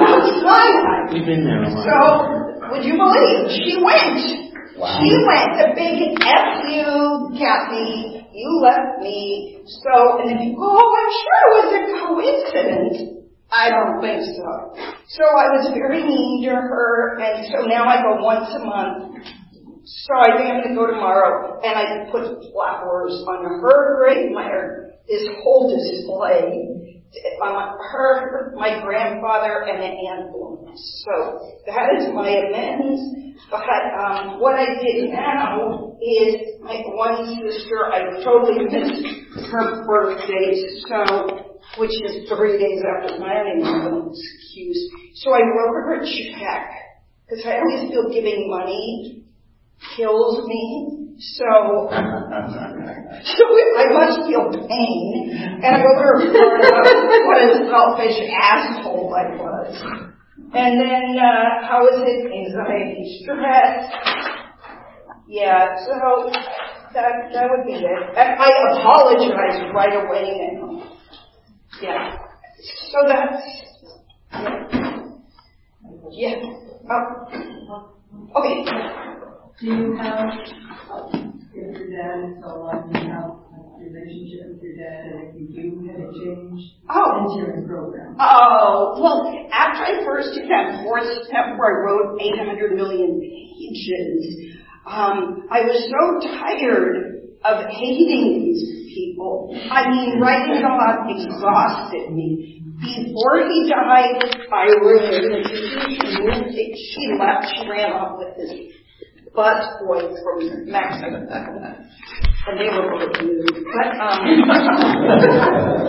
Mount 0.00 0.24
Sinai. 0.40 1.12
We've 1.12 1.26
been 1.28 1.44
there 1.44 1.62
a 1.62 1.68
lot. 1.68 1.84
So, 1.84 2.72
would 2.72 2.84
you 2.84 2.96
believe, 2.96 3.52
she 3.52 3.76
went. 3.84 4.48
Wow. 4.80 4.96
She 4.96 5.12
went, 5.28 5.60
the 5.60 5.76
big 5.76 6.16
F 6.24 6.64
you, 6.72 7.36
Kathy, 7.36 8.24
you 8.32 8.48
left 8.64 9.04
me. 9.04 9.60
So, 9.66 10.20
and 10.20 10.30
then 10.30 10.38
people, 10.40 10.64
oh, 10.64 10.80
I'm 10.80 11.12
sure 11.20 11.36
it 11.44 11.52
was 11.52 11.68
a 11.76 11.82
coincidence. 12.08 13.28
I 13.52 13.68
don't 13.68 14.00
think 14.00 14.24
so. 14.24 14.48
So 15.08 15.24
I 15.28 15.52
was 15.52 15.68
very 15.74 16.02
mean 16.02 16.48
to 16.48 16.54
her, 16.56 17.20
and 17.20 17.44
so 17.52 17.68
now 17.68 17.84
I 17.84 18.00
go 18.00 18.24
once 18.24 18.48
a 18.56 18.64
month. 18.64 19.20
So 19.84 20.14
I 20.14 20.36
think 20.36 20.50
I'm 20.50 20.62
going 20.62 20.74
to 20.74 20.74
go 20.74 20.86
tomorrow, 20.86 21.60
and 21.62 21.74
I 21.74 22.10
put 22.10 22.52
flowers 22.52 23.12
on 23.26 23.44
her 23.44 23.98
grave, 23.98 24.30
my 24.32 24.48
this 25.08 25.28
whole 25.42 25.68
display 25.68 26.82
um, 27.44 27.76
her, 27.92 28.52
my 28.56 28.80
grandfather, 28.82 29.66
and 29.68 29.82
an 29.82 29.92
aunt. 29.92 30.32
So 30.78 31.56
that 31.66 31.88
is 31.98 32.14
my 32.14 32.28
amends. 32.28 33.36
But 33.50 33.60
um, 33.60 34.40
what 34.40 34.54
I 34.54 34.80
did 34.80 35.10
now 35.10 35.96
is 36.00 36.62
my 36.62 36.80
one 36.86 37.26
sister, 37.36 37.92
I 37.92 38.22
totally 38.24 38.64
missed 38.64 39.50
her 39.50 39.84
birthday, 39.84 40.64
so 40.88 41.58
which 41.76 41.90
is 41.90 42.28
three 42.28 42.58
days 42.58 42.82
after 42.96 43.18
mine. 43.18 43.62
I 43.62 44.08
excuse. 44.08 44.90
So 45.16 45.34
I 45.34 45.40
wrote 45.40 45.74
her 45.74 46.00
a 46.00 46.06
check 46.06 46.70
because 47.28 47.44
I 47.44 47.58
always 47.58 47.90
feel 47.90 48.08
giving 48.08 48.48
money 48.48 49.22
kills 49.96 50.46
me. 50.46 50.98
So, 51.18 51.44
so 51.92 53.44
I 53.78 53.86
must 53.92 54.26
feel 54.26 54.50
pain, 54.66 55.30
and 55.62 55.76
I 55.76 55.82
go 55.82 55.90
over 55.94 56.18
what 57.26 57.42
a 57.42 57.68
selfish 57.70 58.18
asshole 58.42 59.14
I 59.14 59.36
was. 59.36 59.72
And 60.54 60.80
then, 60.80 61.18
uh, 61.18 61.66
how 61.68 61.86
is 61.86 62.02
it? 62.02 62.26
Anxiety, 62.26 63.20
stress. 63.22 63.92
Yeah, 65.28 65.76
so 65.86 66.30
that, 66.92 67.30
that 67.32 67.46
would 67.50 67.66
be 67.66 67.74
it. 67.74 68.18
I 68.18 68.50
apologize 68.72 69.72
right 69.72 70.04
away. 70.04 70.58
Yeah. 71.80 72.16
So 72.90 73.08
that's, 73.08 73.42
yeah. 76.12 76.34
Yeah. 76.34 76.34
Oh. 76.90 77.94
Okay. 78.36 78.64
Do 79.60 79.66
you 79.66 79.96
have, 79.96 80.28
if 81.52 81.76
your 81.76 81.90
dad 81.90 82.30
is 82.30 82.38
still 82.38 82.56
alive, 82.56 82.84
do 82.92 82.98
you 82.98 83.06
have 83.06 83.30
a 83.30 83.84
relationship 83.84 84.54
with 84.54 84.62
your 84.62 84.76
dad, 84.76 85.12
and 85.12 85.28
if 85.28 85.34
you 85.36 85.46
do, 85.52 85.86
have 85.86 86.00
it 86.00 86.12
changed? 86.16 86.64
Oh. 86.88 87.28
Insurance 87.28 87.66
program. 87.68 88.16
Oh, 88.18 88.98
well, 88.98 89.28
after 89.52 89.84
I 89.84 90.04
first 90.04 90.34
did 90.34 90.48
that 90.48 90.82
fourth 90.82 91.04
step 91.28 91.58
where 91.58 91.68
I 91.68 91.84
wrote 91.84 92.20
800 92.20 92.76
million 92.76 93.20
pages, 93.20 94.56
um, 94.86 95.46
I 95.50 95.62
was 95.62 95.78
so 95.86 96.28
tired 96.32 97.22
of 97.44 97.66
hating 97.70 98.42
these 98.42 98.94
people. 98.94 99.54
I 99.70 99.88
mean, 99.90 100.18
writing 100.18 100.56
it 100.56 100.64
all 100.64 100.80
exhausted 101.06 102.12
me. 102.12 102.62
Before 102.82 103.46
he 103.46 103.70
died, 103.70 104.18
I 104.50 104.66
institution. 105.38 106.50
She 106.50 107.14
left, 107.14 107.46
she 107.54 107.68
ran 107.68 107.92
off 107.92 108.18
with 108.18 108.34
this 108.36 108.50
bus 109.34 109.64
boy 109.80 110.12
from 110.22 110.68
Mexico. 110.68 111.24
And 112.42 112.58
they 112.58 112.68
were 112.68 112.90
both 112.90 113.22
nude. 113.22 113.64
But, 113.70 113.94
um, 114.02 114.26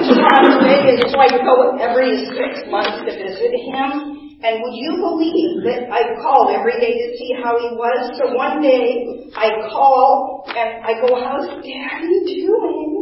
to 0.00 0.14
Las 0.16 0.48
Vegas, 0.64 1.12
so 1.12 1.18
I 1.20 1.28
go 1.44 1.76
every 1.76 2.24
six 2.32 2.64
months 2.70 3.04
to 3.04 3.12
visit 3.12 3.52
him. 3.52 4.16
And 4.42 4.64
would 4.64 4.72
you 4.72 4.96
believe 4.96 5.60
that 5.68 5.92
I 5.92 6.16
called 6.22 6.56
every 6.56 6.80
day 6.80 6.96
to 6.96 7.08
see 7.18 7.36
how 7.44 7.60
he 7.60 7.76
was? 7.76 8.16
So 8.16 8.32
one 8.34 8.62
day 8.62 9.28
I 9.36 9.68
call 9.68 10.44
and 10.48 10.80
I 10.80 10.96
go, 11.04 11.20
how's 11.20 11.46
daddy 11.60 12.40
doing? 12.40 12.96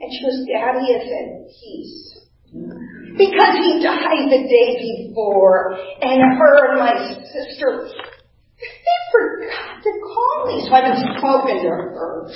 And 0.00 0.08
she 0.08 0.24
goes, 0.24 0.48
daddy 0.48 0.86
is 0.88 1.04
at 1.04 1.28
peace. 1.52 2.08
Because 3.20 3.54
he 3.60 3.84
died 3.84 4.32
the 4.32 4.48
day 4.48 4.80
before 4.80 5.76
and 6.00 6.22
her 6.38 6.70
and 6.70 6.78
my 6.80 6.96
sister 7.36 7.90
they 8.60 8.98
forgot 9.12 9.82
to 9.82 9.90
call 10.02 10.46
me, 10.46 10.66
so 10.66 10.74
I 10.74 10.80
haven't 10.80 11.18
spoken 11.18 11.56
to 11.62 11.68
her. 11.68 12.30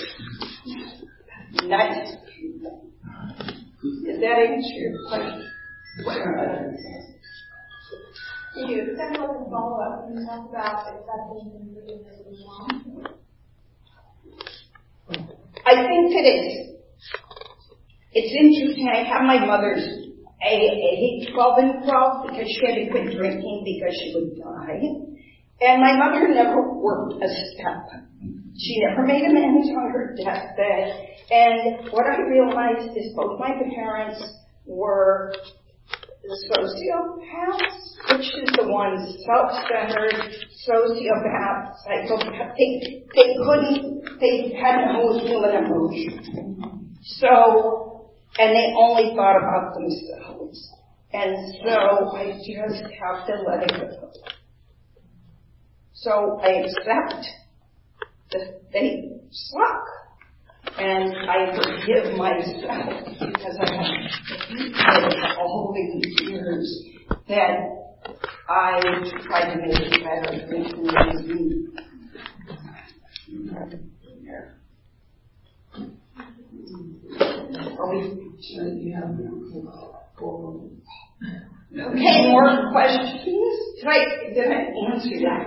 Nice 1.64 2.16
people. 2.37 2.90
Is 4.06 4.20
that 4.20 4.38
answer 4.38 4.74
your 4.74 4.94
question? 5.08 5.48
You 8.54 8.66
do. 8.66 8.96
Second 8.96 9.22
one 9.22 9.50
follow 9.50 9.80
up. 9.80 10.06
Can 10.06 10.18
you 10.18 10.26
talk 10.26 10.48
about 10.50 10.87
acceptance 10.87 11.52
and 11.54 11.74
forgiveness 11.74 12.18
as 12.30 12.38
well? 12.46 12.66
I 15.64 15.74
think 15.87 16.12
that 16.12 16.24
it's 16.24 16.72
it's 18.12 18.32
interesting. 18.37 18.88
I 18.92 19.04
have 19.04 19.22
my 19.22 19.44
mother's 19.44 19.82
AA 20.42 21.32
12 21.32 21.58
and 21.58 21.85
12 21.85 22.26
because 22.28 22.46
she 22.46 22.66
had 22.66 22.74
to 22.76 22.90
quit 22.90 23.16
drinking 23.16 23.64
because 23.64 23.94
she 23.96 24.12
would 24.14 24.37
die. 24.37 25.12
And 25.60 25.80
my 25.80 25.96
mother 25.96 26.28
never 26.28 26.72
worked 26.74 27.22
a 27.22 27.28
step. 27.28 28.02
She 28.58 28.82
never 28.86 29.06
made 29.06 29.24
amends 29.24 29.68
on 29.70 29.90
her 29.92 30.14
deathbed. 30.16 31.08
And 31.30 31.90
what 31.90 32.06
I 32.06 32.20
realized 32.28 32.96
is 32.96 33.14
both 33.14 33.38
my 33.38 33.50
parents 33.74 34.22
were 34.66 35.32
sociopaths, 36.50 37.78
which 38.12 38.26
is 38.26 38.50
the 38.56 38.68
ones 38.68 39.24
self-centered, 39.26 40.34
sociopaths, 40.68 41.74
psychopaths. 41.86 42.54
They, 42.56 43.04
they 43.14 43.34
couldn't, 43.44 44.20
they 44.20 44.54
had 44.60 44.92
no 44.92 45.18
human 45.18 45.64
emotion. 45.64 46.96
So, 47.02 48.10
and 48.38 48.54
they 48.54 48.74
only 48.78 49.14
thought 49.14 49.36
about 49.38 49.74
themselves. 49.74 50.70
And 51.12 51.54
so 51.62 52.16
I 52.16 52.38
just 52.38 52.82
have 53.00 53.26
to 53.26 53.42
let 53.46 53.62
it 53.64 53.90
go. 53.90 54.12
So 55.94 56.40
I 56.42 56.64
accept 56.64 57.26
that 58.33 58.72
they 58.72 59.11
suck. 59.31 59.85
And 60.78 61.14
I 61.28 61.55
forgive 61.55 62.16
myself 62.16 63.05
because 63.20 63.59
I 63.61 63.72
have 64.76 65.38
all 65.38 65.74
these 65.74 66.28
years 66.28 66.85
that 67.28 67.59
I 68.48 68.81
tried 69.26 69.55
to 69.55 69.61
make 69.61 69.78
it 69.81 70.02
better 70.02 70.46
than 70.46 70.62
it 70.64 70.78
was 70.78 71.26
me. 71.26 71.62
Okay, 81.74 82.30
more 82.30 82.70
questions? 82.70 83.24
Did 83.76 83.87
I, 83.88 83.98
did 84.35 84.46
I 84.46 84.61
answer 84.92 85.16
that? 85.22 85.46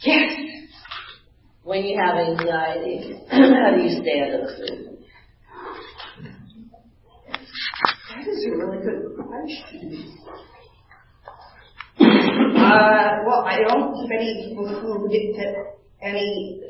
Yes. 0.00 0.32
When 1.62 1.84
you 1.84 1.98
have 1.98 2.16
anxiety, 2.16 3.20
how 3.30 3.70
do 3.76 3.82
you 3.82 4.02
stay 4.02 4.20
out 4.20 4.34
of 4.34 4.40
the 4.40 4.54
food? 4.56 4.98
That 8.10 8.26
is 8.28 8.44
a 8.44 8.56
really 8.56 8.84
good 8.84 9.16
question. 9.16 10.18
Uh, 12.54 13.22
well, 13.26 13.44
I 13.46 13.58
don't 13.68 13.94
keep 13.94 14.10
any 14.10 14.48
people 14.48 14.66
food 14.80 15.10
to 15.10 15.64
any 16.02 16.60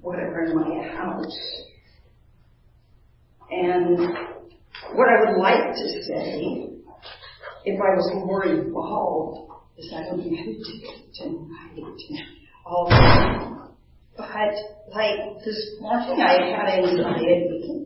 whatever 0.00 0.44
in 0.44 0.54
my 0.54 0.86
house. 0.94 1.57
And 3.78 3.98
what 4.94 5.08
I 5.08 5.30
would 5.30 5.38
like 5.38 5.70
to 5.72 6.02
say, 6.02 6.66
if 7.64 7.80
I 7.80 7.90
was 7.94 8.10
more 8.26 8.44
involved, 8.44 9.52
is 9.78 9.92
I 9.94 10.02
don't 10.02 10.18
think 10.22 10.34
I 10.34 10.46
would 10.46 10.58
meditate 10.58 11.14
tonight 11.14 11.78
all 12.66 12.90
But 14.16 14.54
like 14.92 15.44
this 15.44 15.76
morning 15.80 16.20
I 16.20 16.32
had 16.50 16.68
anxiety 16.80 17.84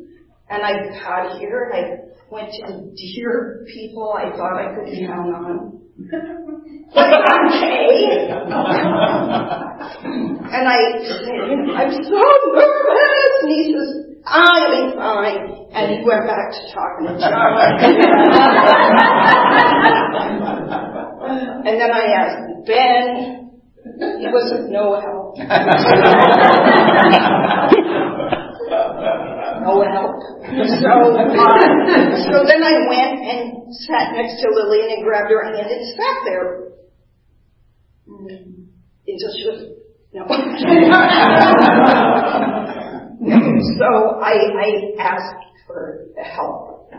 and 0.49 0.63
I 0.63 0.73
got 0.99 1.39
here 1.39 1.71
and 1.75 1.85
I 1.85 1.99
went 2.31 2.51
to 2.53 2.91
dear 2.97 3.67
people 3.73 4.15
I 4.17 4.31
thought 4.31 4.57
I 4.57 4.75
could 4.75 4.89
count 5.07 5.35
on. 5.35 5.79
okay. 6.93 8.29
and 10.53 10.69
I 10.69 10.81
said, 11.05 11.59
I'm 11.77 11.93
so 11.93 12.23
nervous. 12.55 13.33
And 13.43 13.51
he 13.51 13.61
says, 13.73 13.91
I'll 14.27 14.71
be 14.71 14.97
fine. 14.97 15.62
And 15.75 15.89
he 15.91 16.05
went 16.05 16.27
back 16.27 16.53
to 16.53 16.61
talking 16.69 17.07
to 17.09 17.17
John. 17.17 17.33
and 21.65 21.81
then 21.81 21.91
I 21.91 22.13
asked 22.13 22.67
Ben. 22.67 23.49
He 23.83 24.27
was 24.29 24.53
of 24.53 24.69
no 24.71 25.01
help. 25.01 25.39
no 29.63 29.83
help. 29.83 30.21
So, 30.53 30.93
uh, 31.17 31.57
so 32.31 32.45
then 32.47 32.63
I 32.63 32.77
went 32.89 33.17
and 33.25 33.65
sat 33.89 34.13
next 34.13 34.43
to 34.43 34.49
Lillian 34.53 34.91
and 34.93 35.05
grabbed 35.05 35.31
her 35.31 35.43
hand 35.45 35.71
and 35.71 35.83
sat 35.97 36.17
there 36.25 36.69
until 39.09 39.33
she 39.35 39.45
was 39.49 39.73
No. 40.13 40.27
so 43.79 43.89
I, 44.21 44.35
I 44.53 44.69
asked 44.99 45.52
for 45.73 46.09
help. 46.23 46.91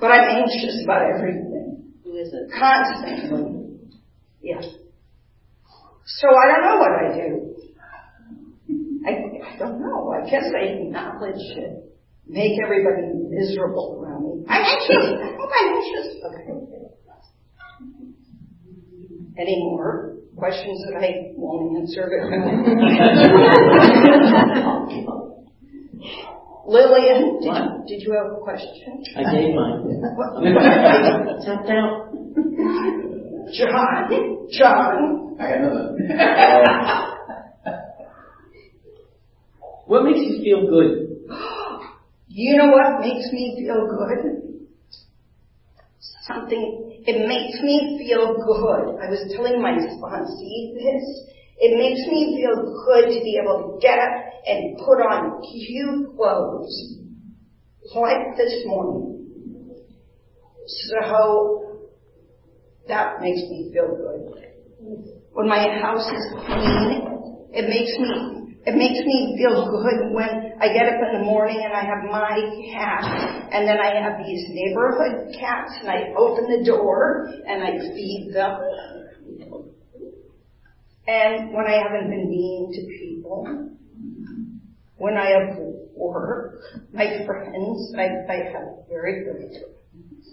But 0.00 0.10
I'm 0.10 0.28
anxious 0.42 0.82
about 0.84 1.02
everything. 1.16 1.92
Who 2.04 2.16
is 2.16 2.32
it? 2.32 2.50
Constantly. 2.58 3.66
Yeah. 4.40 4.60
So 4.60 6.28
I 6.28 6.46
don't 6.52 6.64
know 6.64 6.76
what 6.78 6.92
I 6.92 7.14
do. 7.14 7.56
I, 9.06 9.10
I 9.54 9.58
don't 9.58 9.80
know. 9.80 10.12
I 10.12 10.28
guess 10.28 10.44
I 10.54 10.64
acknowledge 10.64 11.42
it. 11.56 11.82
Make 12.28 12.58
everybody 12.64 13.12
miserable 13.28 14.00
around 14.02 14.24
me. 14.24 14.44
I'm 14.48 14.62
anxious. 14.62 15.12
I 15.22 15.36
hope 15.36 15.50
I'm 15.60 15.74
anxious. 15.74 16.06
Okay. 16.26 16.46
Any 19.38 19.58
more 19.58 20.16
questions 20.36 20.82
that 20.88 20.96
I 21.02 21.32
won't 21.36 21.76
answer? 21.78 22.08
Lillian, 26.66 27.38
did, 27.40 27.48
What? 27.48 27.86
did 27.86 28.02
you 28.02 28.12
have 28.12 28.32
a 28.32 28.40
question? 28.42 29.02
I 29.16 29.22
gave 29.32 29.54
mine. 29.54 29.86
What- 30.16 30.42
Tapped 31.44 31.70
out. 31.70 32.10
John, 33.54 34.48
John, 34.50 35.36
I 35.38 35.48
got 35.48 35.58
another. 35.58 35.94
Um, 37.66 37.74
what 39.86 40.02
makes 40.04 40.18
you 40.18 40.42
feel 40.42 40.66
good? 40.68 41.30
you 42.28 42.56
know 42.56 42.70
what 42.72 43.00
makes 43.00 43.30
me 43.32 43.54
feel 43.62 43.86
good? 43.86 44.42
Something, 46.26 47.02
it 47.06 47.28
makes 47.28 47.62
me 47.62 47.96
feel 48.02 48.34
good. 48.34 48.98
I 48.98 49.08
was 49.08 49.32
telling 49.32 49.62
my 49.62 49.78
sponsee 49.78 50.74
this. 50.74 51.30
It 51.58 51.78
makes 51.78 52.00
me 52.10 52.36
feel 52.36 52.66
good 52.84 53.14
to 53.14 53.20
be 53.22 53.38
able 53.40 53.78
to 53.78 53.78
get 53.80 53.98
up 53.98 54.25
and 54.46 54.78
put 54.78 55.00
on 55.02 55.42
cute 55.42 56.16
clothes. 56.16 57.02
Like 57.94 58.36
this 58.36 58.62
morning. 58.66 59.12
So, 60.66 61.66
that 62.88 63.20
makes 63.20 63.40
me 63.48 63.70
feel 63.72 63.96
good. 63.96 64.46
When 65.32 65.48
my 65.48 65.68
house 65.80 66.06
is 66.06 66.24
clean, 66.46 67.48
it 67.52 67.68
makes 67.68 67.96
me 67.98 68.46
it 68.66 68.74
makes 68.74 68.98
me 69.06 69.36
feel 69.38 69.70
good 69.70 70.12
when 70.12 70.58
I 70.60 70.72
get 70.72 70.88
up 70.88 70.98
in 70.98 71.20
the 71.20 71.24
morning 71.24 71.62
and 71.62 71.72
I 71.72 71.84
have 71.84 72.02
my 72.10 72.34
cat 72.74 73.48
and 73.52 73.68
then 73.68 73.78
I 73.78 73.94
have 74.02 74.18
these 74.26 74.44
neighborhood 74.48 75.32
cats 75.38 75.70
and 75.80 75.88
I 75.88 76.12
open 76.18 76.46
the 76.50 76.64
door 76.66 77.30
and 77.46 77.62
I 77.62 77.78
feed 77.94 78.32
them. 78.34 78.58
And 81.06 81.54
when 81.54 81.66
I 81.68 81.78
haven't 81.80 82.10
been 82.10 82.28
mean 82.28 82.72
to 82.72 82.80
people, 82.98 83.75
when 84.96 85.16
I 85.16 85.30
have 85.30 85.56
work, 85.94 86.60
my 86.92 87.06
friends, 87.26 87.94
I, 87.96 88.08
I 88.32 88.36
have 88.52 88.86
very 88.88 89.24
good 89.24 89.36
friends. 89.36 90.26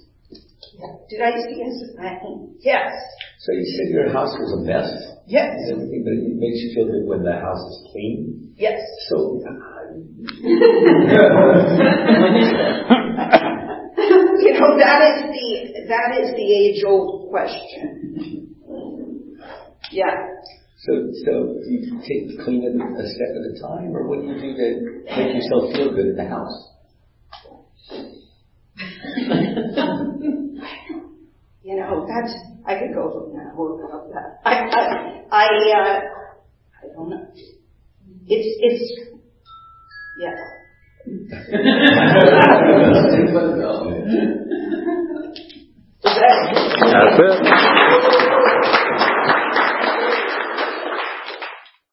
Yeah. 0.73 0.93
Did 1.09 1.21
I 1.21 1.31
see 1.43 1.63
sign? 1.95 2.55
Yes. 2.59 2.91
So 3.39 3.51
you 3.51 3.65
said 3.77 3.93
your 3.93 4.11
house 4.11 4.33
was 4.39 4.53
a 4.59 4.65
mess 4.65 4.89
Yes. 5.27 5.51
and 5.53 5.71
everything, 5.73 6.03
but 6.03 6.13
it 6.13 6.35
makes 6.35 6.59
you 6.63 6.73
feel 6.75 6.85
good 6.87 7.05
when 7.07 7.23
the 7.23 7.33
house 7.33 7.59
is 7.59 7.87
clean. 7.91 8.53
Yes. 8.57 8.79
So, 9.09 9.39
When 9.39 9.53
is 12.35 12.51
that? 12.51 12.73
You 14.43 14.53
know, 14.59 14.77
that 14.77 14.99
is 15.15 15.21
the, 15.31 15.47
that 15.87 16.17
is 16.19 16.29
the 16.35 16.47
age 16.53 16.83
old 16.85 17.29
question. 17.29 18.55
Yeah. 19.91 20.15
So, 20.83 20.91
so 21.25 21.31
do 21.63 21.69
you 21.71 21.99
take 22.01 22.39
clean 22.43 22.63
it 22.63 22.75
a 22.75 23.07
step 23.07 23.31
at 23.35 23.43
a 23.49 23.55
time, 23.59 23.95
or 23.95 24.07
what 24.07 24.19
do 24.21 24.27
you 24.27 24.35
do 24.39 24.49
to 24.53 24.67
make 25.15 25.35
yourself 25.35 25.71
feel 25.73 25.89
good 25.91 26.07
in 26.07 26.15
the 26.15 26.27
house? 26.27 26.69
You 31.65 31.77
know, 31.77 32.05
that's, 32.05 32.33
I 32.67 32.77
could 32.77 32.93
go 32.93 33.09
for 33.09 33.31
an 33.31 33.39
hour 33.39 33.85
about 33.85 34.11
that. 34.11 34.41
I, 34.43 34.53
I, 34.67 35.23
I, 35.31 35.45
uh, 35.79 36.01
I 36.77 36.87
don't 36.93 37.09
know. 37.09 37.25
It's, 38.27 38.47
it's, 38.59 38.83
yeah. 40.19 40.35
That's 46.03 47.19
it. 47.19 48.52